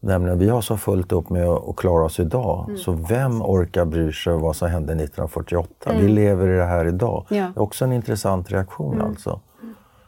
Nämligen, 0.00 0.38
vi 0.38 0.48
har 0.48 0.60
så 0.60 0.76
fullt 0.76 1.12
upp 1.12 1.30
med 1.30 1.48
att 1.48 1.76
klara 1.76 2.04
oss 2.04 2.20
idag, 2.20 2.64
mm. 2.68 2.78
så 2.78 2.92
vem 2.92 3.42
orkar 3.42 3.84
bry 3.84 4.12
sig 4.12 4.32
vad 4.32 4.56
som 4.56 4.68
hände 4.68 4.92
1948? 4.92 5.90
Mm. 5.90 6.02
Vi 6.02 6.08
lever 6.08 6.48
i 6.48 6.56
det 6.56 6.64
här 6.64 6.84
idag. 6.84 7.26
Ja. 7.28 7.36
Det 7.36 7.40
är 7.40 7.62
också 7.62 7.84
en 7.84 7.92
intressant 7.92 8.52
reaktion 8.52 8.94
mm. 8.94 9.06
alltså. 9.06 9.40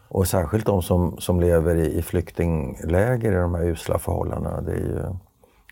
Och 0.09 0.27
särskilt 0.27 0.67
de 0.67 0.83
som, 0.83 1.17
som 1.19 1.41
lever 1.41 1.77
i, 1.77 1.99
i 1.99 2.03
flyktingläger 2.03 3.33
i 3.33 3.35
de 3.35 3.55
här 3.55 3.65
usla 3.65 3.99
förhållandena. 3.99 4.61
Det 4.61 4.73
är 4.73 4.77
ju, 4.77 5.03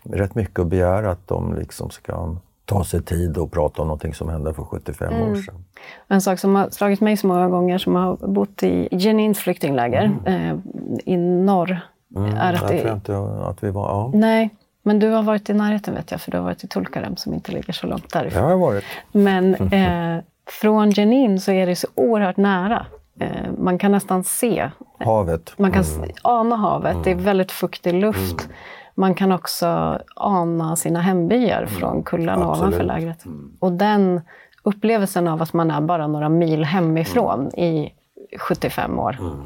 rätt 0.03 0.35
mycket 0.35 0.59
att 0.59 0.67
begära 0.67 1.11
att 1.11 1.27
de 1.27 1.55
liksom 1.55 1.89
ska 1.89 2.35
ta 2.65 2.83
sig 2.83 3.03
tid 3.03 3.37
och 3.37 3.51
prata 3.51 3.81
om 3.81 3.87
någonting 3.87 4.13
som 4.13 4.29
hände 4.29 4.53
för 4.53 4.63
75 4.63 5.13
mm. 5.13 5.31
år 5.31 5.35
sedan. 5.35 5.65
En 6.07 6.21
sak 6.21 6.39
som 6.39 6.55
har 6.55 6.69
slagit 6.69 7.01
mig 7.01 7.17
så 7.17 7.27
många 7.27 7.49
gånger 7.49 7.77
som 7.77 7.95
har 7.95 8.27
bott 8.27 8.63
i 8.63 8.87
Jenins 8.91 9.39
flyktingläger 9.39 10.19
mm. 10.25 10.51
eh, 10.51 10.59
i 11.05 11.17
norr. 11.17 11.79
Mm, 12.15 12.35
är 12.35 12.53
att 12.53 12.61
jag 12.61 12.81
tror 12.81 12.93
inte 12.93 13.17
att 13.49 13.63
vi 13.63 13.71
var... 13.71 13.87
Ja. 13.89 14.11
Nej, 14.13 14.49
men 14.83 14.99
du 14.99 15.09
har 15.09 15.23
varit 15.23 15.49
i 15.49 15.53
närheten 15.53 15.95
vet 15.95 16.11
jag, 16.11 16.21
för 16.21 16.31
du 16.31 16.37
har 16.37 16.43
varit 16.43 16.63
i 16.63 16.67
Tulkarem 16.67 17.15
som 17.15 17.33
inte 17.33 17.51
ligger 17.51 17.73
så 17.73 17.87
långt 17.87 18.13
därifrån. 18.13 18.43
Jag 18.43 18.49
har 18.49 18.57
varit. 18.57 18.83
Men 19.11 19.55
eh, 19.73 20.23
från 20.61 20.91
Jenin 20.91 21.41
så 21.41 21.51
är 21.51 21.67
det 21.67 21.75
så 21.75 21.87
oerhört 21.95 22.37
nära. 22.37 22.85
Eh, 23.19 23.51
man 23.57 23.77
kan 23.77 23.91
nästan 23.91 24.23
se 24.23 24.69
havet. 24.99 25.53
Man 25.57 25.71
kan 25.71 25.83
mm. 25.83 26.09
ana 26.21 26.55
havet. 26.55 27.03
Det 27.03 27.09
är 27.09 27.13
mm. 27.13 27.25
väldigt 27.25 27.51
fuktig 27.51 27.93
luft. 27.93 28.41
Mm. 28.41 28.55
Man 28.95 29.15
kan 29.15 29.31
också 29.31 29.99
ana 30.15 30.75
sina 30.75 31.01
hembyar 31.01 31.57
mm. 31.57 31.69
från 31.69 32.03
kullarna 32.03 32.45
Absolut. 32.45 32.59
ovanför 32.59 32.83
lägret. 32.83 33.25
Mm. 33.25 33.51
Och 33.59 33.71
den 33.71 34.21
upplevelsen 34.63 35.27
av 35.27 35.41
att 35.41 35.53
man 35.53 35.71
är 35.71 35.81
bara 35.81 36.07
några 36.07 36.29
mil 36.29 36.63
hemifrån 36.63 37.39
mm. 37.39 37.65
i 37.65 37.93
75 38.39 38.99
år. 38.99 39.17
Mm. 39.19 39.41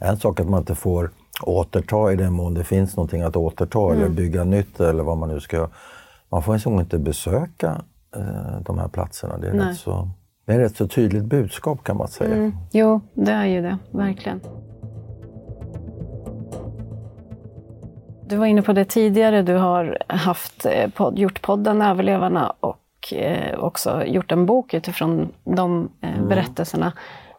En 0.00 0.16
sak 0.16 0.40
att 0.40 0.48
man 0.48 0.60
inte 0.60 0.74
får 0.74 1.10
återta 1.42 2.12
i 2.12 2.16
den 2.16 2.32
mån 2.32 2.54
det 2.54 2.64
finns 2.64 2.96
någonting 2.96 3.22
att 3.22 3.36
återta 3.36 3.92
eller 3.92 4.02
mm. 4.02 4.14
bygga 4.14 4.44
nytt 4.44 4.80
eller 4.80 5.02
vad 5.02 5.18
man 5.18 5.28
nu 5.28 5.40
ska. 5.40 5.68
Man 6.28 6.42
får 6.42 6.52
liksom 6.52 6.80
inte 6.80 6.98
besöka 6.98 7.82
eh, 8.16 8.60
de 8.60 8.78
här 8.78 8.88
platserna. 8.88 9.38
Det 9.38 9.48
är, 9.48 9.52
rätt 9.52 9.76
så, 9.76 10.08
det 10.46 10.52
är 10.52 10.58
rätt 10.58 10.76
så 10.76 10.88
tydligt 10.88 11.24
budskap 11.24 11.84
kan 11.84 11.96
man 11.96 12.08
säga. 12.08 12.34
Mm. 12.34 12.52
Jo, 12.72 13.00
det 13.14 13.32
är 13.32 13.46
ju 13.46 13.62
det, 13.62 13.78
verkligen. 13.90 14.40
Du 18.26 18.36
var 18.36 18.46
inne 18.46 18.62
på 18.62 18.72
det 18.72 18.84
tidigare, 18.84 19.42
du 19.42 19.54
har 19.54 19.98
haft, 20.06 20.66
eh, 20.66 20.90
podd, 20.90 21.18
gjort 21.18 21.42
podden 21.42 21.82
Överlevarna 21.82 22.52
och 22.60 23.12
eh, 23.12 23.58
också 23.58 24.04
gjort 24.04 24.32
en 24.32 24.46
bok 24.46 24.74
utifrån 24.74 25.32
de 25.44 25.88
eh, 26.02 26.14
mm. 26.14 26.28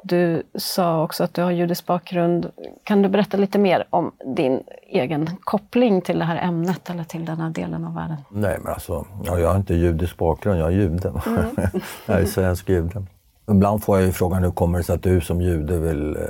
Du 0.03 0.43
sa 0.55 1.03
också 1.03 1.23
att 1.23 1.33
du 1.33 1.41
har 1.41 1.51
judisk 1.51 1.85
bakgrund. 1.85 2.51
Kan 2.83 3.01
du 3.01 3.09
berätta 3.09 3.37
lite 3.37 3.59
mer 3.59 3.87
om 3.89 4.11
din 4.35 4.63
egen 4.87 5.29
koppling 5.41 6.01
till 6.01 6.19
det 6.19 6.25
här 6.25 6.47
ämnet 6.47 6.89
eller 6.89 7.03
till 7.03 7.25
den 7.25 7.37
här 7.37 7.49
delen 7.49 7.85
av 7.85 7.95
världen? 7.95 8.17
Nej, 8.31 8.57
men 8.63 8.73
alltså, 8.73 9.05
ja, 9.23 9.39
jag 9.39 9.49
har 9.49 9.55
inte 9.55 9.73
judisk 9.73 10.17
bakgrund, 10.17 10.59
jag 10.59 10.67
är 10.67 10.71
jude. 10.71 11.13
Mm. 11.27 11.45
jag 12.05 12.21
är 12.21 12.25
svensk 12.25 12.69
jude. 12.69 13.05
Ibland 13.51 13.83
får 13.83 13.97
jag 13.97 14.05
ju 14.05 14.11
frågan 14.11 14.43
hur 14.43 14.51
kommer 14.51 14.77
det 14.77 14.83
sig 14.83 14.95
att 14.95 15.03
du 15.03 15.21
som 15.21 15.41
jude 15.41 15.79
vill 15.79 16.15
eh, 16.15 16.21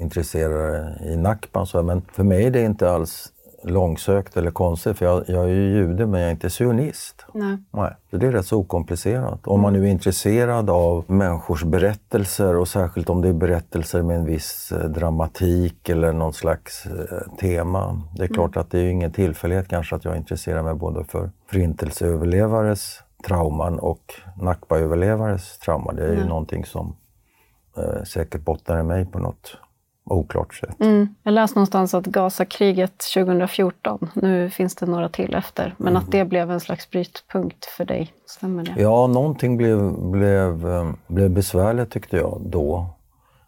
intressera 0.00 0.54
dig 0.54 1.12
i 1.12 1.16
Nakban? 1.16 1.66
Men 1.84 2.02
för 2.12 2.24
mig 2.24 2.46
är 2.46 2.50
det 2.50 2.62
inte 2.62 2.90
alls 2.90 3.32
långsökt 3.62 4.36
eller 4.36 4.50
konstigt, 4.50 4.98
för 4.98 5.06
jag, 5.06 5.24
jag 5.26 5.44
är 5.44 5.48
ju 5.48 5.70
jude 5.70 6.06
men 6.06 6.20
jag 6.20 6.28
är 6.28 6.32
inte 6.32 6.50
sionist. 6.50 7.24
Nej. 7.34 7.58
Nej. 7.70 7.92
Det 8.10 8.26
är 8.26 8.32
rätt 8.32 8.46
så 8.46 8.58
okomplicerat. 8.58 9.46
Om 9.46 9.60
man 9.60 9.72
nu 9.72 9.86
är 9.86 9.90
intresserad 9.90 10.70
av 10.70 11.04
människors 11.06 11.64
berättelser 11.64 12.56
och 12.56 12.68
särskilt 12.68 13.10
om 13.10 13.22
det 13.22 13.28
är 13.28 13.32
berättelser 13.32 14.02
med 14.02 14.16
en 14.16 14.24
viss 14.24 14.72
eh, 14.72 14.88
dramatik 14.88 15.88
eller 15.88 16.12
någon 16.12 16.32
slags 16.32 16.86
eh, 16.86 17.36
tema. 17.40 18.02
Det 18.16 18.22
är 18.22 18.26
mm. 18.26 18.34
klart 18.34 18.56
att 18.56 18.70
det 18.70 18.78
är 18.78 18.90
ingen 18.90 19.12
tillfällighet 19.12 19.68
kanske 19.68 19.96
att 19.96 20.04
jag 20.04 20.16
intresserar 20.16 20.62
mig 20.62 20.74
både 20.74 21.04
för 21.04 21.30
förintelseöverlevares 21.50 23.02
trauman 23.26 23.78
och 23.78 24.14
Nakba-överlevares 24.36 25.58
trauma. 25.58 25.92
Det 25.92 26.02
är 26.02 26.08
mm. 26.08 26.20
ju 26.20 26.28
någonting 26.28 26.64
som 26.64 26.96
eh, 27.76 28.02
säkert 28.04 28.44
bottnar 28.44 28.80
i 28.80 28.82
mig 28.82 29.06
på 29.06 29.18
något 29.18 29.56
oklart 30.04 30.54
sätt. 30.54 30.80
Mm. 30.80 31.14
Jag 31.22 31.34
läste 31.34 31.58
någonstans 31.58 31.94
att 31.94 32.06
Gazakriget 32.06 33.04
2014, 33.14 34.10
nu 34.14 34.50
finns 34.50 34.74
det 34.74 34.86
några 34.86 35.08
till 35.08 35.34
efter, 35.34 35.74
men 35.76 35.88
mm. 35.88 36.02
att 36.02 36.12
det 36.12 36.24
blev 36.24 36.50
en 36.50 36.60
slags 36.60 36.90
brytpunkt 36.90 37.64
för 37.64 37.84
dig. 37.84 38.12
Stämmer 38.26 38.64
det? 38.64 38.82
Ja, 38.82 39.06
någonting 39.06 39.56
blev, 39.56 39.92
blev, 40.10 40.68
eh, 40.68 40.90
blev 41.06 41.30
besvärligt 41.30 41.90
tyckte 41.90 42.16
jag 42.16 42.40
då. 42.44 42.86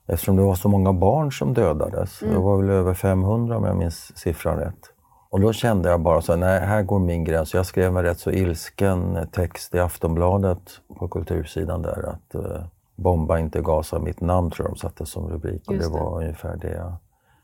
Eftersom 0.07 0.37
det 0.37 0.43
var 0.43 0.55
så 0.55 0.69
många 0.69 0.93
barn 0.93 1.33
som 1.33 1.55
dödades. 1.55 2.23
Mm. 2.23 2.35
Det 2.35 2.41
var 2.41 2.57
väl 2.57 2.71
över 2.71 2.95
500 2.95 3.57
om 3.57 3.65
jag 3.65 3.77
minns 3.77 4.19
siffran 4.19 4.57
rätt. 4.57 4.93
Och 5.31 5.41
då 5.41 5.53
kände 5.53 5.91
jag 5.91 6.01
bara 6.01 6.23
så 6.23 6.37
nej, 6.37 6.61
här 6.61 6.83
går 6.83 6.99
min 6.99 7.25
gräns. 7.25 7.55
Jag 7.55 7.67
skrev 7.67 7.97
en 7.97 8.03
rätt 8.03 8.19
så 8.19 8.31
ilsken 8.31 9.29
text 9.33 9.75
i 9.75 9.79
Aftonbladet 9.79 10.63
på 10.99 11.09
kultursidan 11.09 11.83
där 11.83 12.09
att 12.09 12.35
uh, 12.35 12.65
Bomba 13.03 13.39
inte 13.39 13.61
Gaza, 13.61 13.99
mitt 13.99 14.21
namn 14.21 14.51
tror 14.51 14.69
jag 14.69 14.75
de 14.75 14.79
satte 14.79 15.07
som 15.07 15.29
rubrik. 15.29 15.63
Och 15.67 15.75
det, 15.75 15.81
det 15.81 15.89
var 15.89 16.17
ungefär 16.17 16.57
det. 16.57 16.93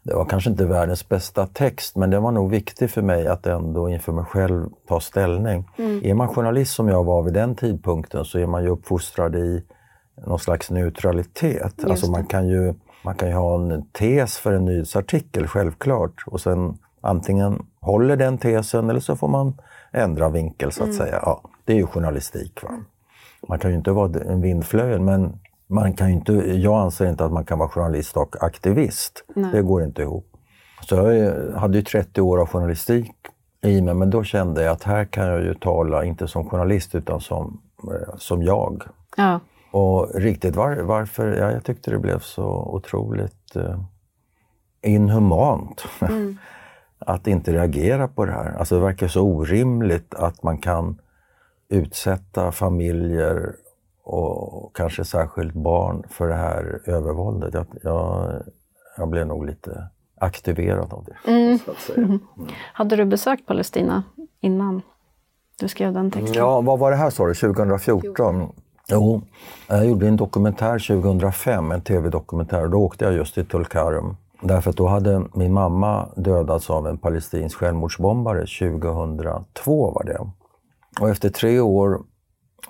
Det 0.03 0.14
var 0.14 0.25
kanske 0.25 0.51
inte 0.51 0.66
världens 0.66 1.09
bästa 1.09 1.47
text, 1.47 1.97
men 1.97 2.11
det 2.11 2.21
var 2.21 2.33
nog 2.33 2.51
viktigt 2.51 2.90
för 2.90 3.03
mig 3.03 3.27
att 3.27 3.47
ändå 3.47 3.88
inför 3.88 4.12
mig 4.12 4.25
själv 4.25 4.68
ta 4.88 5.01
ställning. 5.01 5.71
Mm. 5.79 6.05
Är 6.05 6.14
man 6.14 6.29
journalist 6.29 6.75
som 6.75 6.88
jag 6.88 7.05
var 7.05 7.23
vid 7.23 7.35
den 7.35 7.55
tidpunkten 7.55 8.25
så 8.25 8.38
är 8.38 8.47
man 8.47 8.62
ju 8.62 8.68
uppfostrad 8.68 9.37
i 9.37 9.64
någon 10.27 10.38
slags 10.38 10.71
neutralitet. 10.71 11.73
Just 11.77 11.90
alltså 11.90 12.11
man 12.11 12.27
kan, 12.27 12.49
ju, 12.49 12.75
man 13.05 13.14
kan 13.14 13.29
ju 13.29 13.35
ha 13.35 13.55
en 13.55 13.88
tes 13.88 14.38
för 14.38 14.53
en 14.53 14.64
nyhetsartikel, 14.64 15.47
självklart. 15.47 16.25
Och 16.27 16.40
sen 16.40 16.79
antingen 17.01 17.66
håller 17.81 18.16
den 18.16 18.38
tesen 18.38 18.90
eller 18.90 19.01
så 19.01 19.16
får 19.16 19.29
man 19.29 19.61
ändra 19.92 20.29
vinkel 20.29 20.73
så 20.73 20.83
att 20.83 20.88
mm. 20.88 20.99
säga. 20.99 21.18
Ja, 21.23 21.40
det 21.64 21.73
är 21.73 21.77
ju 21.77 21.87
journalistik. 21.87 22.62
Va? 22.62 22.71
Man 23.49 23.59
kan 23.59 23.71
ju 23.71 23.77
inte 23.77 23.90
vara 23.90 24.21
en 24.21 24.40
vindflöjel, 24.40 25.01
men 25.01 25.38
man 25.68 25.92
kan 25.92 26.11
inte, 26.11 26.33
jag 26.33 26.81
anser 26.81 27.07
inte 27.07 27.24
att 27.24 27.33
man 27.33 27.44
kan 27.44 27.59
vara 27.59 27.68
journalist 27.68 28.16
och 28.16 28.42
aktivist. 28.42 29.24
Nej. 29.35 29.52
Det 29.52 29.62
går 29.62 29.85
inte 29.85 30.02
ihop. 30.02 30.26
Så 30.88 30.94
jag 30.94 31.52
hade 31.52 31.78
ju 31.78 31.85
30 31.85 32.20
år 32.20 32.40
av 32.40 32.46
journalistik 32.46 33.12
i 33.62 33.83
mig, 33.83 33.94
men 33.94 34.11
då 34.11 34.24
kände 34.24 34.62
jag 34.62 34.72
att 34.72 34.83
här 34.83 35.04
kan 35.04 35.26
jag 35.26 35.42
ju 35.42 35.54
tala, 35.54 36.04
inte 36.04 36.28
som 36.28 36.50
journalist, 36.50 36.94
utan 36.94 37.20
som, 37.20 37.61
eh, 37.83 38.16
som 38.16 38.42
jag. 38.42 38.83
Ja. 39.16 39.40
Och 39.70 40.14
riktigt 40.14 40.57
var, 40.57 40.76
varför, 40.76 41.33
ja, 41.33 41.52
jag 41.52 41.64
tyckte 41.64 41.90
det 41.90 41.98
blev 41.98 42.18
så 42.18 42.46
otroligt 42.46 43.57
eh, 43.57 43.81
inhumant. 44.83 45.85
Mm. 46.00 46.38
att 46.98 47.26
inte 47.26 47.52
reagera 47.52 48.09
på 48.09 48.24
det 48.24 48.33
här. 48.33 48.57
Alltså 48.59 48.74
det 48.74 48.81
verkar 48.81 49.09
så 49.09 49.22
orimligt 49.22 50.14
att 50.14 50.42
man 50.42 50.59
kan 50.59 51.00
utsätta 51.68 52.52
familjer 52.52 53.54
och 54.09 54.77
kanske 54.77 55.05
särskilt 55.05 55.55
barn 55.55 56.03
för 56.09 56.29
det 56.29 56.35
här 56.35 56.81
övervåldet. 56.87 57.55
Jag, 57.55 57.66
jag, 57.83 58.33
jag 58.97 59.09
blev 59.09 59.27
nog 59.27 59.47
lite 59.47 59.88
aktiverad 60.21 60.92
av 60.92 61.05
det. 61.05 61.31
Mm. 61.31 61.59
Mm. 61.97 62.18
Hade 62.73 62.97
du 62.97 63.05
besökt 63.05 63.47
Palestina 63.47 64.03
innan 64.40 64.83
du 65.61 65.68
skrev 65.68 65.92
den 65.92 66.11
texten? 66.11 66.35
Ja, 66.35 66.61
vad 66.61 66.79
var 66.79 66.90
det 66.90 66.97
här 66.97 67.11
sa 67.11 67.27
du, 67.27 67.35
2014? 67.35 68.53
Jo, 68.90 69.23
jag 69.68 69.87
gjorde 69.87 70.09
en 70.09 70.16
dokumentär 70.16 71.03
2005, 71.03 71.73
en 71.73 71.81
tv-dokumentär. 71.81 72.68
Då 72.68 72.79
åkte 72.79 73.05
jag 73.05 73.14
just 73.14 73.35
till 73.35 73.47
Tulkarm. 73.47 74.16
Därför 74.42 74.71
att 74.71 74.77
då 74.77 74.87
hade 74.87 75.23
min 75.35 75.53
mamma 75.53 76.09
dödats 76.16 76.71
av 76.71 76.87
en 76.87 76.99
palestinsk 76.99 77.57
självmordsbombare 77.57 78.40
2002 78.40 79.90
var 79.90 80.05
det. 80.05 80.18
Och 81.01 81.09
efter 81.09 81.29
tre 81.29 81.61
år 81.61 82.01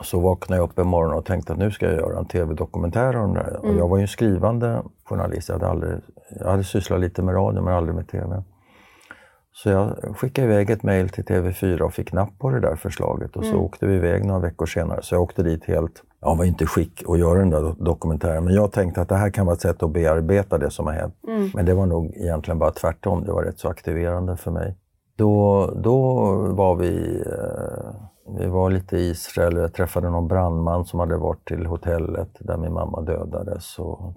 så 0.01 0.21
vaknade 0.21 0.61
jag 0.61 0.71
upp 0.71 0.79
en 0.79 0.87
morgon 0.87 1.19
och 1.19 1.25
tänkte 1.25 1.53
att 1.53 1.59
nu 1.59 1.71
ska 1.71 1.87
jag 1.87 1.95
göra 1.95 2.19
en 2.19 2.27
tv-dokumentär 2.27 3.17
om 3.17 3.35
det 3.35 3.41
mm. 3.41 3.71
Och 3.71 3.77
jag 3.81 3.89
var 3.89 3.97
ju 3.97 4.03
en 4.03 4.09
skrivande 4.09 4.83
journalist. 5.05 5.49
Jag 5.49 5.55
hade, 5.55 5.69
aldrig, 5.69 5.93
jag 6.41 6.51
hade 6.51 6.65
sysslat 6.65 7.01
lite 7.01 7.23
med 7.23 7.35
radio 7.35 7.63
men 7.63 7.75
aldrig 7.75 7.95
med 7.95 8.09
tv. 8.09 8.43
Så 9.63 9.71
jag 9.71 10.17
skickade 10.17 10.47
iväg 10.47 10.71
ett 10.71 10.83
mejl 10.83 11.09
till 11.09 11.25
TV4 11.25 11.81
och 11.81 11.93
fick 11.93 12.13
napp 12.13 12.39
på 12.39 12.51
det 12.51 12.61
där 12.61 12.77
förslaget 12.77 13.37
och 13.37 13.45
så 13.45 13.51
mm. 13.51 13.63
åkte 13.63 13.87
vi 13.87 13.95
iväg 13.95 14.25
några 14.25 14.41
veckor 14.41 14.67
senare. 14.67 15.03
Så 15.03 15.15
jag 15.15 15.23
åkte 15.23 15.43
dit 15.43 15.65
helt, 15.65 16.03
jag 16.21 16.37
var 16.37 16.45
inte 16.45 16.67
skick 16.67 17.03
att 17.09 17.19
göra 17.19 17.39
den 17.39 17.51
där 17.51 17.75
dokumentären, 17.85 18.45
men 18.45 18.55
jag 18.55 18.73
tänkte 18.73 19.01
att 19.01 19.09
det 19.09 19.15
här 19.15 19.31
kan 19.31 19.47
vara 19.47 19.55
ett 19.55 19.61
sätt 19.61 19.83
att 19.83 19.93
bearbeta 19.93 20.59
det 20.59 20.71
som 20.71 20.87
har 20.87 20.93
hänt. 20.93 21.15
Mm. 21.29 21.51
Men 21.55 21.65
det 21.65 21.75
var 21.75 21.87
nog 21.87 22.17
egentligen 22.17 22.59
bara 22.59 22.71
tvärtom, 22.71 23.25
det 23.25 23.33
var 23.33 23.43
rätt 23.43 23.59
så 23.59 23.69
aktiverande 23.69 24.37
för 24.37 24.51
mig. 24.51 24.77
Då, 25.17 25.67
då 25.85 26.05
var 26.53 26.77
vi, 26.77 27.23
eh, 27.27 27.91
vi 28.39 28.47
var 28.47 28.71
lite 28.71 28.97
i 28.97 29.11
Israel 29.11 29.57
och 29.57 29.63
jag 29.63 29.75
träffade 29.75 30.11
någon 30.11 30.29
brandman 30.29 30.85
som 30.85 31.01
hade 31.01 31.17
varit 31.17 31.49
till 31.49 31.67
hotellet 31.67 32.29
där 32.39 32.57
min 32.57 32.73
mamma 32.73 33.01
dödades 33.01 33.79
och 33.79 34.15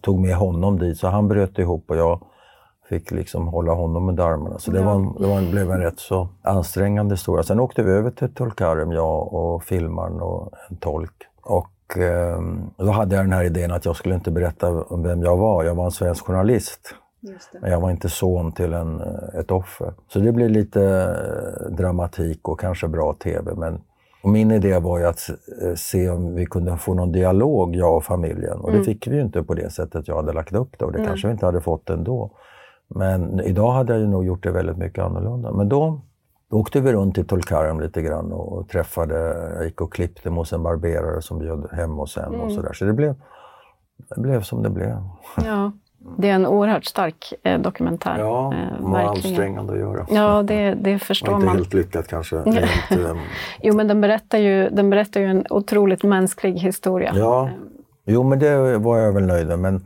tog 0.00 0.20
med 0.20 0.36
honom 0.36 0.78
dit. 0.78 0.98
Så 0.98 1.08
han 1.08 1.28
bröt 1.28 1.58
ihop 1.58 1.90
och 1.90 1.96
jag 1.96 2.20
fick 2.88 3.10
liksom 3.10 3.48
hålla 3.48 3.72
honom 3.72 4.06
med 4.06 4.20
armarna. 4.20 4.58
Så 4.58 4.70
det, 4.70 4.82
var, 4.82 5.20
det 5.20 5.26
var, 5.26 5.50
blev 5.50 5.70
en 5.70 5.80
rätt 5.80 5.98
så 5.98 6.28
ansträngande 6.42 7.12
historia. 7.12 7.42
Sen 7.42 7.60
åkte 7.60 7.82
vi 7.82 7.92
över 7.92 8.10
till 8.10 8.34
Tulkarem, 8.34 8.92
jag 8.92 9.34
och 9.34 9.64
filmaren 9.64 10.20
och 10.20 10.52
en 10.70 10.76
tolk. 10.76 11.14
Och 11.42 11.98
eh, 11.98 12.40
då 12.76 12.90
hade 12.90 13.16
jag 13.16 13.24
den 13.24 13.32
här 13.32 13.44
idén 13.44 13.72
att 13.72 13.84
jag 13.84 13.96
skulle 13.96 14.14
inte 14.14 14.30
berätta 14.30 14.82
om 14.82 15.02
vem 15.02 15.22
jag 15.22 15.36
var. 15.36 15.64
Jag 15.64 15.74
var 15.74 15.84
en 15.84 15.90
svensk 15.90 16.26
journalist. 16.26 16.94
Men 17.60 17.70
jag 17.70 17.80
var 17.80 17.90
inte 17.90 18.08
son 18.08 18.52
till 18.52 18.72
en, 18.72 19.00
eh, 19.00 19.40
ett 19.40 19.50
offer. 19.50 19.94
Så 20.08 20.18
det 20.18 20.32
blev 20.32 20.50
lite 20.50 20.82
eh, 20.82 21.76
dramatik 21.76 22.48
och 22.48 22.60
kanske 22.60 22.88
bra 22.88 23.14
TV. 23.14 23.54
Men 23.54 23.80
min 24.24 24.50
idé 24.50 24.78
var 24.78 24.98
ju 24.98 25.06
att 25.06 25.30
eh, 25.62 25.74
se 25.74 26.10
om 26.10 26.34
vi 26.34 26.46
kunde 26.46 26.76
få 26.76 26.94
någon 26.94 27.12
dialog, 27.12 27.76
jag 27.76 27.96
och 27.96 28.04
familjen. 28.04 28.58
Och 28.60 28.68
mm. 28.68 28.80
det 28.80 28.84
fick 28.84 29.06
vi 29.06 29.14
ju 29.14 29.22
inte 29.22 29.42
på 29.42 29.54
det 29.54 29.70
sättet 29.70 30.08
jag 30.08 30.16
hade 30.16 30.32
lagt 30.32 30.52
upp 30.52 30.78
det 30.78 30.84
och 30.84 30.92
det 30.92 30.98
mm. 30.98 31.08
kanske 31.08 31.26
vi 31.26 31.32
inte 31.32 31.46
hade 31.46 31.60
fått 31.60 31.90
ändå. 31.90 32.30
Men 32.88 33.40
idag 33.40 33.72
hade 33.72 33.92
jag 33.92 34.00
ju 34.00 34.08
nog 34.08 34.24
gjort 34.24 34.42
det 34.42 34.50
väldigt 34.50 34.76
mycket 34.76 35.04
annorlunda. 35.04 35.52
Men 35.52 35.68
då, 35.68 36.00
då 36.50 36.56
åkte 36.56 36.80
vi 36.80 36.92
runt 36.92 37.18
i 37.18 37.24
Tulkarm 37.24 37.80
lite 37.80 38.02
grann 38.02 38.32
och 38.32 38.68
träffade, 38.68 39.14
jag 39.54 39.64
gick 39.64 39.80
och 39.80 39.92
klippte 39.92 40.30
hos 40.30 40.52
en 40.52 40.62
barberare 40.62 41.22
som 41.22 41.38
bjöd 41.38 41.68
hem 41.72 41.98
oss 41.98 42.16
en 42.16 42.24
mm. 42.24 42.40
och 42.40 42.52
sådär. 42.52 42.72
Så 42.72 42.84
det 42.84 42.92
blev, 42.92 43.14
det 44.14 44.20
blev 44.20 44.40
som 44.42 44.62
det 44.62 44.70
blev. 44.70 44.96
Ja. 45.44 45.72
Det 46.18 46.28
är 46.28 46.34
en 46.34 46.46
oerhört 46.46 46.84
stark 46.84 47.34
eh, 47.42 47.60
dokumentär. 47.60 48.18
Ja, 48.18 48.54
eh, 48.54 48.84
var 48.86 49.00
ansträngande 49.00 49.72
att 49.72 49.78
göra. 49.78 50.06
Ja, 50.10 50.42
det, 50.42 50.74
det 50.74 50.98
förstår 50.98 51.34
inte 51.34 51.46
man. 51.46 51.58
Inte 51.58 51.76
helt 51.76 51.86
lyckat 51.86 52.08
kanske. 52.08 52.42
jo, 53.62 53.74
men 53.74 53.88
den 53.88 54.00
berättar, 54.00 54.38
ju, 54.38 54.68
den 54.68 54.90
berättar 54.90 55.20
ju 55.20 55.26
en 55.26 55.46
otroligt 55.50 56.02
mänsklig 56.02 56.52
historia. 56.52 57.12
Ja, 57.14 57.50
jo 58.04 58.22
men 58.22 58.38
det 58.38 58.78
var 58.78 58.98
jag 58.98 59.12
väl 59.12 59.26
nöjd 59.26 59.46
med. 59.46 59.58
Men 59.58 59.84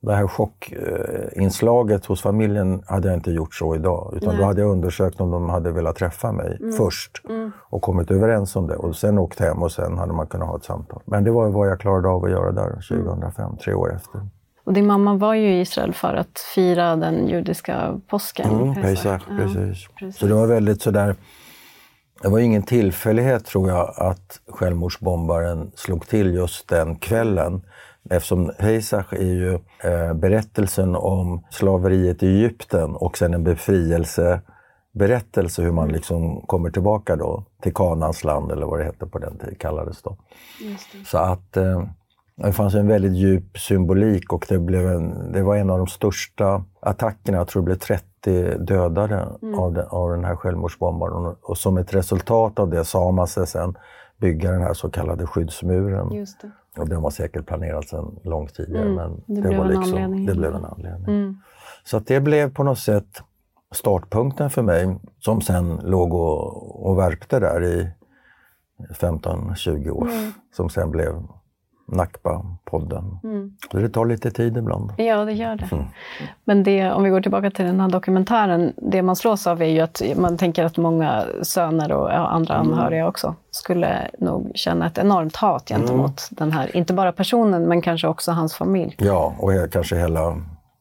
det 0.00 0.14
här 0.14 0.26
chockinslaget 0.26 2.06
hos 2.06 2.22
familjen 2.22 2.82
hade 2.86 3.08
jag 3.08 3.16
inte 3.16 3.30
gjort 3.30 3.54
så 3.54 3.74
idag. 3.74 4.12
Utan 4.16 4.28
Nej. 4.28 4.38
då 4.38 4.44
hade 4.44 4.60
jag 4.60 4.70
undersökt 4.70 5.20
om 5.20 5.30
de 5.30 5.48
hade 5.48 5.72
velat 5.72 5.96
träffa 5.96 6.32
mig 6.32 6.58
mm. 6.60 6.72
först 6.72 7.22
mm. 7.28 7.52
och 7.70 7.82
kommit 7.82 8.10
överens 8.10 8.56
om 8.56 8.66
det. 8.66 8.76
Och 8.76 8.96
sen 8.96 9.18
åkt 9.18 9.40
hem 9.40 9.62
och 9.62 9.72
sen 9.72 9.98
hade 9.98 10.12
man 10.12 10.26
kunnat 10.26 10.48
ha 10.48 10.56
ett 10.56 10.64
samtal. 10.64 11.02
Men 11.04 11.24
det 11.24 11.30
var 11.30 11.48
vad 11.48 11.68
jag 11.68 11.80
klarade 11.80 12.08
av 12.08 12.24
att 12.24 12.30
göra 12.30 12.52
där 12.52 12.70
2005, 12.70 13.44
mm. 13.44 13.56
tre 13.56 13.74
år 13.74 13.94
efter. 13.94 14.20
Och 14.64 14.72
din 14.72 14.86
mamma 14.86 15.14
var 15.14 15.34
ju 15.34 15.54
i 15.54 15.60
Israel 15.60 15.94
för 15.94 16.14
att 16.14 16.38
fira 16.54 16.96
den 16.96 17.28
judiska 17.28 18.00
påsken. 18.08 18.50
Mm, 18.50 18.74
Pesach, 18.74 19.22
ja, 19.28 19.36
precis. 19.36 19.88
precis. 19.98 20.18
Så 20.18 20.26
det 20.26 20.34
var 20.34 20.46
väldigt 20.46 20.82
sådär... 20.82 21.16
Det 22.22 22.28
var 22.28 22.38
ingen 22.38 22.62
tillfällighet, 22.62 23.44
tror 23.44 23.68
jag, 23.68 23.94
att 23.96 24.40
självmordsbombaren 24.48 25.72
slog 25.74 26.06
till 26.06 26.34
just 26.34 26.68
den 26.68 26.96
kvällen. 26.96 27.62
Eftersom 28.10 28.52
Pesach 28.58 29.12
är 29.12 29.22
ju 29.22 29.54
eh, 29.84 30.14
berättelsen 30.14 30.96
om 30.96 31.44
slaveriet 31.50 32.22
i 32.22 32.26
Egypten 32.26 32.96
och 32.96 33.18
sen 33.18 33.34
en 33.34 33.44
befrielseberättelse 33.44 35.62
hur 35.62 35.72
man 35.72 35.88
liksom 35.88 36.40
kommer 36.46 36.70
tillbaka 36.70 37.16
då 37.16 37.44
till 37.62 37.74
Kanans 37.74 38.24
land 38.24 38.52
eller 38.52 38.66
vad 38.66 38.80
det 38.80 38.84
hette 38.84 39.06
på 39.06 39.18
den 39.18 39.38
tiden, 39.38 39.54
kallades 39.54 40.02
då. 40.02 40.16
Så 41.06 41.18
att 41.18 41.56
eh, 41.56 41.84
det 42.36 42.52
fanns 42.52 42.74
en 42.74 42.88
väldigt 42.88 43.12
djup 43.12 43.58
symbolik 43.58 44.32
och 44.32 44.46
det, 44.48 44.58
blev 44.58 44.86
en, 44.86 45.32
det 45.32 45.42
var 45.42 45.56
en 45.56 45.70
av 45.70 45.78
de 45.78 45.86
största 45.86 46.64
attackerna. 46.80 47.38
Jag 47.38 47.48
tror 47.48 47.62
det 47.62 47.66
blev 47.66 47.78
30 47.78 48.58
dödade 48.58 49.28
mm. 49.42 49.58
av, 49.58 49.72
den, 49.72 49.86
av 49.88 50.10
den 50.10 50.24
här 50.24 50.36
självmordsbombaren. 50.36 51.36
Och, 51.42 51.58
som 51.58 51.78
ett 51.78 51.94
resultat 51.94 52.58
av 52.58 52.70
det 52.70 52.84
sa 52.84 53.10
man 53.10 53.26
sig 53.26 53.46
sen 53.46 53.74
bygga 54.16 54.50
den 54.50 54.60
här 54.60 54.74
så 54.74 54.90
kallade 54.90 55.26
skyddsmuren. 55.26 56.26
Och 56.76 56.88
den 56.88 57.02
var 57.02 57.10
säkert 57.10 57.46
planerad 57.46 57.84
sedan 57.84 58.20
långt 58.24 58.54
tidigare, 58.54 58.88
mm. 58.88 58.94
men 58.94 59.22
det, 59.26 59.42
det 59.42 59.48
blev 59.48 59.58
var 59.58 59.66
liksom, 59.66 59.84
anledning. 59.84 60.26
det 60.26 60.34
blev 60.34 60.54
en 60.54 60.64
anledning. 60.64 61.16
Mm. 61.16 61.36
Så 61.84 61.96
att 61.96 62.06
det 62.06 62.20
blev 62.20 62.54
på 62.54 62.62
något 62.62 62.78
sätt 62.78 63.22
startpunkten 63.72 64.50
för 64.50 64.62
mig, 64.62 64.96
som 65.18 65.40
sen 65.40 65.76
låg 65.76 66.14
och, 66.14 66.86
och 66.86 66.98
värpte 66.98 67.40
där 67.40 67.64
i 67.64 67.88
15-20 68.90 69.90
år, 69.90 70.08
mm. 70.10 70.32
som 70.52 70.70
sen 70.70 70.90
blev 70.90 71.22
Nakba-podden. 71.86 73.18
Mm. 73.24 73.52
det 73.72 73.88
tar 73.88 74.06
lite 74.06 74.30
tid 74.30 74.56
ibland. 74.56 74.92
Ja, 74.96 75.24
det 75.24 75.32
gör 75.32 75.56
det. 75.56 75.68
Mm. 75.72 75.84
Men 76.44 76.62
det, 76.62 76.92
om 76.92 77.02
vi 77.02 77.10
går 77.10 77.20
tillbaka 77.20 77.50
till 77.50 77.64
den 77.64 77.80
här 77.80 77.88
dokumentären, 77.88 78.72
det 78.76 79.02
man 79.02 79.16
slås 79.16 79.46
av 79.46 79.62
är 79.62 79.66
ju 79.66 79.80
att 79.80 80.02
man 80.16 80.38
tänker 80.38 80.64
att 80.64 80.76
många 80.76 81.24
söner 81.42 81.92
och 81.92 82.34
andra 82.34 82.54
mm. 82.54 82.72
anhöriga 82.72 83.08
också 83.08 83.34
skulle 83.50 84.10
nog 84.18 84.52
känna 84.54 84.86
ett 84.86 84.98
enormt 84.98 85.36
hat 85.36 85.68
gentemot 85.68 86.00
mm. 86.00 86.16
den 86.30 86.52
här, 86.52 86.76
inte 86.76 86.92
bara 86.92 87.12
personen, 87.12 87.62
men 87.62 87.82
kanske 87.82 88.08
också 88.08 88.32
hans 88.32 88.54
familj. 88.54 88.96
Ja, 88.98 89.34
och 89.38 89.72
kanske 89.72 89.96
hela 89.96 90.36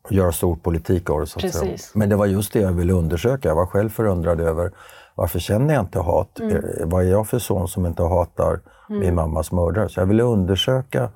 göra 0.09 0.31
stor 0.31 0.55
politik 0.55 1.09
av 1.09 1.19
det. 1.19 1.27
Så 1.27 1.45
att 1.45 1.53
säga. 1.53 1.77
Men 1.93 2.09
det 2.09 2.15
var 2.15 2.25
just 2.25 2.53
det 2.53 2.59
jag 2.59 2.71
ville 2.71 2.93
undersöka. 2.93 3.47
Jag 3.47 3.55
var 3.55 3.65
själv 3.65 3.89
förundrad 3.89 4.41
över 4.41 4.71
varför 5.15 5.39
känner 5.39 5.73
jag 5.73 5.83
inte 5.83 5.99
hat? 5.99 6.39
Mm. 6.39 6.55
Eh, 6.55 6.61
vad 6.85 7.05
är 7.05 7.09
jag 7.09 7.27
för 7.27 7.39
son 7.39 7.67
som 7.67 7.85
inte 7.85 8.03
hatar 8.03 8.59
mm. 8.89 8.99
min 8.99 9.15
mammas 9.15 9.51
mördare? 9.51 9.89
Så 9.89 9.99
jag 9.99 10.05
ville 10.05 10.23
undersöka 10.23 11.09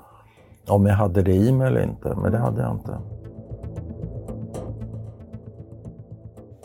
om 0.68 0.86
jag 0.86 0.96
hade 0.96 1.22
det 1.22 1.34
i 1.34 1.52
mig 1.52 1.68
eller 1.68 1.84
inte, 1.84 2.16
men 2.16 2.32
det 2.32 2.38
hade 2.38 2.62
jag 2.62 2.72
inte. 2.72 2.98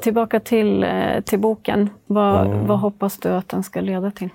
Tillbaka 0.03 0.41
till, 0.41 0.85
eh, 0.85 1.21
till 1.25 1.39
boken. 1.39 1.91
Vad, 2.07 2.47
mm. 2.47 2.67
vad 2.67 2.79
hoppas 2.79 3.19
du 3.19 3.29
att 3.29 3.49
den 3.49 3.63
ska 3.63 3.81
leda 3.81 4.11
till? 4.11 4.29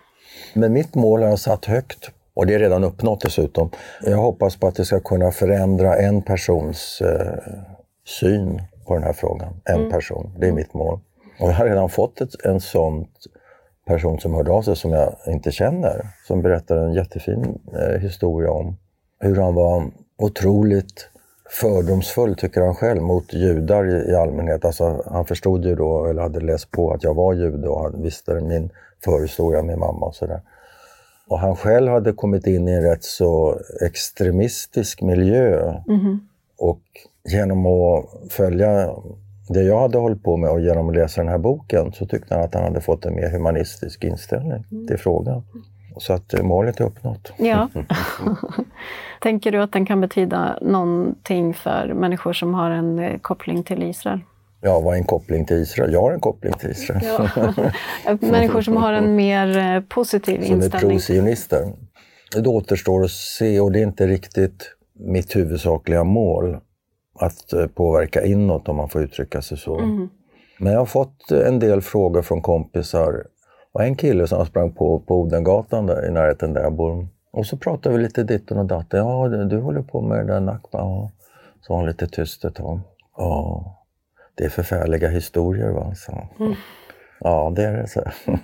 Men 0.54 0.74
mitt 0.74 0.96
mål 0.96 1.22
har 1.22 1.30
jag 1.30 1.40
satt 1.40 1.66
högt 1.66 2.12
och 2.34 2.46
det 2.46 2.54
är 2.54 2.60
redan 2.60 2.84
uppnått 2.84 3.22
dessutom. 3.22 3.70
Jag 4.02 4.18
hoppas 4.18 4.56
på 4.56 4.68
att 4.68 4.76
det 4.76 4.86
ska 4.86 5.00
kunna 5.00 5.32
förändra 5.32 5.96
en 5.96 6.22
persons 6.22 7.02
eh, 7.02 7.54
syn 8.20 8.62
på 8.88 8.94
den 8.94 9.04
här 9.04 9.14
frågan. 9.14 9.54
En 9.66 9.76
mm. 9.76 9.92
person, 9.92 10.36
det 10.40 10.48
är 10.48 10.52
mitt 10.52 10.74
mål. 10.74 11.00
Och 11.40 11.50
jag 11.50 11.54
har 11.54 11.66
redan 11.66 11.90
fått 11.90 12.22
ett, 12.22 12.46
en 12.46 12.60
sån 12.60 13.08
person 13.88 14.20
som 14.20 14.34
hörde 14.34 14.52
av 14.52 14.62
sig 14.62 14.76
som 14.76 14.92
jag 14.92 15.16
inte 15.28 15.52
känner, 15.52 16.08
som 16.28 16.42
berättade 16.42 16.82
en 16.82 16.94
jättefin 16.94 17.60
eh, 17.74 18.02
historia 18.02 18.52
om 18.52 18.78
hur 19.20 19.36
han 19.36 19.56
var 19.56 19.92
otroligt 20.18 21.10
fördomsfull, 21.50 22.36
tycker 22.36 22.62
han 22.62 22.76
själv, 22.76 23.02
mot 23.02 23.34
judar 23.34 23.86
i, 23.86 24.12
i, 24.12 24.16
allmänhet. 24.16 24.66
Alltså, 24.66 25.04
han 25.06 25.26
förstod 25.26 25.66
ju 25.66 25.76
då, 25.76 26.06
eller 26.06 26.22
hade 26.22 26.40
läst 26.40 26.72
på, 26.72 26.92
att 26.92 27.04
jag 27.04 27.14
var 27.14 27.34
jude 27.34 27.68
och 27.70 27.82
han 27.82 28.02
visste 28.02 28.34
min 28.34 28.70
förhistoria 29.04 29.62
med 29.64 29.78
mamma 29.78 30.06
och 30.06 30.16
sådär. 30.16 30.42
Och 31.28 31.40
han 31.40 31.56
själv 31.56 31.92
hade 31.92 32.14
kommit 32.14 32.48
in 32.48 32.68
i 32.68 32.72
en 32.72 32.84
rätt 32.84 33.04
så 33.04 33.60
extremistisk 33.86 35.02
miljö. 35.02 35.60
Mm 35.88 36.02
-hmm. 36.02 36.20
Och 36.58 36.82
genom 37.30 37.66
att 37.66 38.06
följa 38.30 38.96
det 39.48 39.64
jag 39.64 39.80
hade 39.80 39.98
hållit 39.98 40.24
på 40.24 40.38
med 40.38 40.50
och 40.50 40.62
genom 40.62 40.90
att 40.90 40.96
läsa 40.96 41.22
den 41.22 41.32
här 41.32 41.38
boken 41.38 41.92
så 41.92 42.06
tyckte 42.06 42.36
han 42.36 42.44
att 42.44 42.54
han 42.54 42.64
hade 42.64 42.82
fått 42.82 43.06
en 43.06 43.16
mer 43.16 43.32
humanistisk 43.32 44.04
inställning 44.04 44.64
mm. 44.72 44.88
till 44.88 44.98
frågan. 44.98 45.44
Så 45.98 46.14
att 46.14 46.34
eh, 46.34 46.44
målet 46.44 46.80
är 46.80 46.86
uppnått. 46.86 47.32
Ja. 47.38 47.70
Tänker 49.22 49.52
du 49.52 49.62
att 49.62 49.72
den 49.72 49.86
kan 49.86 50.02
betyda 50.02 50.60
någonting 50.62 51.54
för 51.54 51.94
människor 51.94 52.34
som 52.34 52.54
har 52.54 52.72
en 52.72 53.00
eh, 53.00 53.20
koppling 53.20 53.64
till 53.64 53.84
Israel? 53.84 54.20
Ja, 54.62 54.80
vad 54.80 54.94
är 54.94 54.98
en 54.98 55.04
koppling 55.04 55.46
till 55.46 55.58
Israel? 55.58 55.94
Jag 55.94 56.02
har 56.02 56.12
en 56.12 56.20
koppling 56.20 56.54
till 56.54 56.70
Israel. 56.70 57.02
Ja. 57.04 57.54
Människor 58.20 58.62
som 58.62 58.78
har 58.78 58.94
en 58.94 59.16
mer 59.16 59.58
eh, 59.58 59.82
positiv 59.82 60.42
som 60.42 60.56
inställning. 60.56 60.80
Som 60.80 60.90
är 60.90 60.94
trosionister. 60.94 61.74
Det 62.34 62.50
återstår 62.50 63.04
att 63.04 63.12
se 63.12 63.60
och 63.60 63.72
det 63.72 63.80
är 63.80 63.84
inte 63.84 64.08
riktigt 64.08 64.74
mitt 65.00 65.36
huvudsakliga 65.36 66.04
mål 66.04 66.58
att 67.20 67.54
eh, 67.54 67.68
påverka 67.68 68.26
inåt 68.26 68.70
om 68.70 68.76
man 68.76 68.90
får 68.90 69.02
uttrycka 69.02 69.42
sig 69.42 69.58
så. 69.58 69.80
Mm. 69.80 70.10
Men 70.60 70.74
jag 70.74 70.80
har 70.80 70.86
fått 70.86 71.32
en 71.32 71.60
del 71.60 71.82
frågor 71.82 72.22
från 72.22 72.42
kompisar. 72.42 73.24
Och 73.72 73.84
en 73.84 73.96
kille 73.96 74.28
som 74.28 74.46
sprang 74.46 74.72
på 74.72 75.00
på 75.00 75.22
Odengatan 75.22 75.86
där, 75.86 76.08
i 76.08 76.12
närheten 76.12 76.54
där 76.54 76.62
jag 76.62 76.74
bor 76.74 77.08
Och 77.32 77.46
så 77.46 77.58
pratade 77.58 77.98
vi 77.98 78.04
lite 78.04 78.24
ditten 78.24 78.58
och 78.58 78.66
datten. 78.66 79.00
Ja, 79.00 79.28
du, 79.28 79.60
håller 79.60 79.82
på 79.82 80.02
med 80.02 80.18
det 80.18 80.34
där 80.34 80.40
Nakba. 80.40 80.80
Ja. 80.80 81.12
Så 81.62 81.74
var 81.74 81.78
hon 81.78 81.88
lite 81.88 82.08
tyst 82.08 82.46
ett 82.46 82.56
tag. 82.56 82.80
Ja, 83.18 83.74
det 84.36 84.46
är 84.46 84.50
förfärliga 84.50 85.10
historier 85.10 85.70
va, 85.70 85.96
så. 85.96 86.28
Mm. 86.40 86.54
Ja, 87.20 87.54
det 87.56 87.64
är 87.64 87.78
det. 87.78 87.88
Så. 87.88 88.02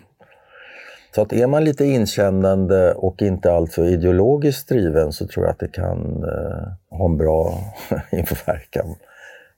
så 1.15 1.21
att 1.21 1.33
är 1.33 1.47
man 1.47 1.63
lite 1.63 1.85
inkännande 1.85 2.93
och 2.93 3.21
inte 3.21 3.53
alltför 3.53 3.83
ideologiskt 3.85 4.69
driven 4.69 5.11
så 5.11 5.27
tror 5.27 5.45
jag 5.45 5.51
att 5.51 5.59
det 5.59 5.71
kan 5.71 6.23
eh, 6.23 6.97
ha 6.97 7.05
en 7.05 7.17
bra 7.17 7.59
inverkan 8.11 8.95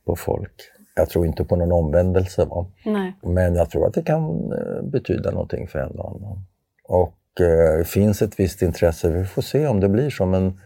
på 0.06 0.16
folk. 0.16 0.52
Jag 0.96 1.10
tror 1.10 1.26
inte 1.26 1.44
på 1.44 1.56
någon 1.56 1.72
omvändelse, 1.72 2.46
va? 2.46 2.66
Nej. 2.86 3.14
men 3.22 3.56
jag 3.56 3.70
tror 3.70 3.88
att 3.88 3.94
det 3.94 4.02
kan 4.02 4.52
eh, 4.52 4.84
betyda 4.84 5.32
någonting 5.32 5.68
för 5.68 5.80
en 5.80 6.00
och 6.00 6.10
annan. 6.10 6.46
Och 6.88 7.42
eh, 7.42 7.78
det 7.78 7.88
finns 7.88 8.22
ett 8.22 8.40
visst 8.40 8.62
intresse, 8.62 9.10
vi 9.10 9.26
får 9.26 9.42
se 9.42 9.68
om 9.68 9.80
det 9.80 9.90
blir 9.90 10.10
så, 10.10 10.26
men 10.26 10.60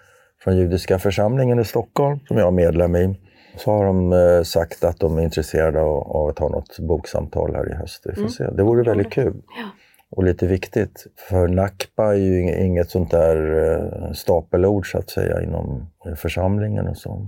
från 0.43 0.57
Judiska 0.57 0.99
församlingen 0.99 1.59
i 1.59 1.65
Stockholm, 1.65 2.19
som 2.27 2.37
jag 2.37 2.47
är 2.47 2.51
medlem 2.51 2.95
i, 2.95 3.19
så 3.57 3.71
har 3.71 3.85
de 3.85 4.13
eh, 4.13 4.43
sagt 4.43 4.83
att 4.83 4.99
de 4.99 5.17
är 5.17 5.21
intresserade 5.21 5.81
av, 5.81 6.11
av 6.17 6.27
att 6.27 6.39
ha 6.39 6.49
något 6.49 6.79
boksamtal 6.79 7.55
här 7.55 7.71
i 7.71 7.75
höst. 7.75 8.01
Vi 8.05 8.11
får 8.11 8.21
mm. 8.21 8.31
se. 8.31 8.49
Det 8.51 8.63
vore 8.63 8.83
väldigt 8.83 9.11
kul. 9.11 9.33
Ja. 9.57 9.69
Och 10.11 10.23
lite 10.23 10.47
viktigt, 10.47 11.07
för 11.29 11.47
Nakba 11.47 12.13
är 12.13 12.17
ju 12.17 12.65
inget 12.65 12.89
sånt 12.89 13.11
där 13.11 13.37
eh, 13.73 14.11
stapelord 14.13 14.91
så 14.91 14.97
att 14.97 15.09
säga 15.09 15.41
inom 15.41 15.89
församlingen 16.15 16.87
och 16.87 16.97
så. 16.97 17.27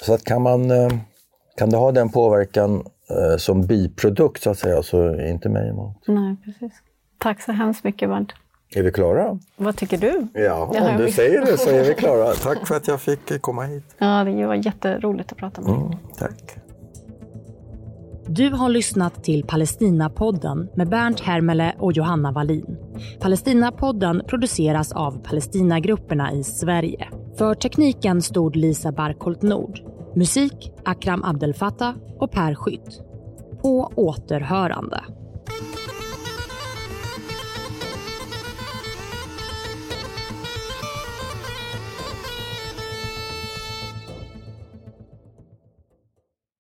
Så 0.00 0.14
att 0.14 0.24
kan 0.24 0.42
man 0.42 0.70
eh, 0.70 0.90
kan 1.56 1.70
det 1.70 1.76
ha 1.76 1.92
den 1.92 2.08
påverkan 2.08 2.82
som 3.38 3.66
biprodukt 3.66 4.42
så 4.42 4.50
att 4.50 4.58
säga, 4.58 4.82
så 4.82 5.02
är 5.02 5.30
inte 5.30 5.48
mig 5.48 5.68
emot. 5.68 5.96
Nej, 6.06 6.36
precis. 6.44 6.72
Tack 7.18 7.42
så 7.42 7.52
hemskt 7.52 7.84
mycket 7.84 8.08
Bernt. 8.08 8.32
Är 8.74 8.82
vi 8.82 8.92
klara? 8.92 9.38
Vad 9.56 9.76
tycker 9.76 9.98
du? 9.98 10.26
Ja, 10.34 10.64
om 10.64 10.96
du 10.96 11.12
säger 11.12 11.40
det 11.46 11.58
så 11.58 11.70
är 11.70 11.84
vi 11.84 11.94
klara. 11.94 12.32
Tack 12.42 12.66
för 12.66 12.76
att 12.76 12.88
jag 12.88 13.00
fick 13.00 13.40
komma 13.40 13.62
hit. 13.62 13.84
Ja, 13.98 14.24
det 14.24 14.46
var 14.46 14.54
jätteroligt 14.54 15.32
att 15.32 15.38
prata 15.38 15.60
med 15.60 15.70
dig. 15.70 15.80
Mm, 15.80 15.98
tack. 16.18 16.56
Du 18.34 18.50
har 18.50 18.68
lyssnat 18.68 19.24
till 19.24 19.44
Palestinapodden 19.44 20.68
med 20.76 20.88
Bernt 20.88 21.20
Hermele 21.20 21.74
och 21.78 21.92
Johanna 21.92 22.32
Wallin. 22.32 22.76
Palestinapodden 23.20 24.22
produceras 24.26 24.92
av 24.92 25.22
Palestinagrupperna 25.22 26.32
i 26.32 26.44
Sverige. 26.44 27.08
För 27.38 27.54
tekniken 27.54 28.22
stod 28.22 28.56
Lisa 28.56 28.92
Barkholt 28.92 29.42
Nord. 29.42 29.80
Musik 30.16 30.72
Akram 30.84 31.24
Abdelfattah 31.24 31.94
och 32.18 32.30
Per 32.30 32.54
Skytt. 32.54 33.00
På 33.62 33.92
återhörande. 33.96 35.00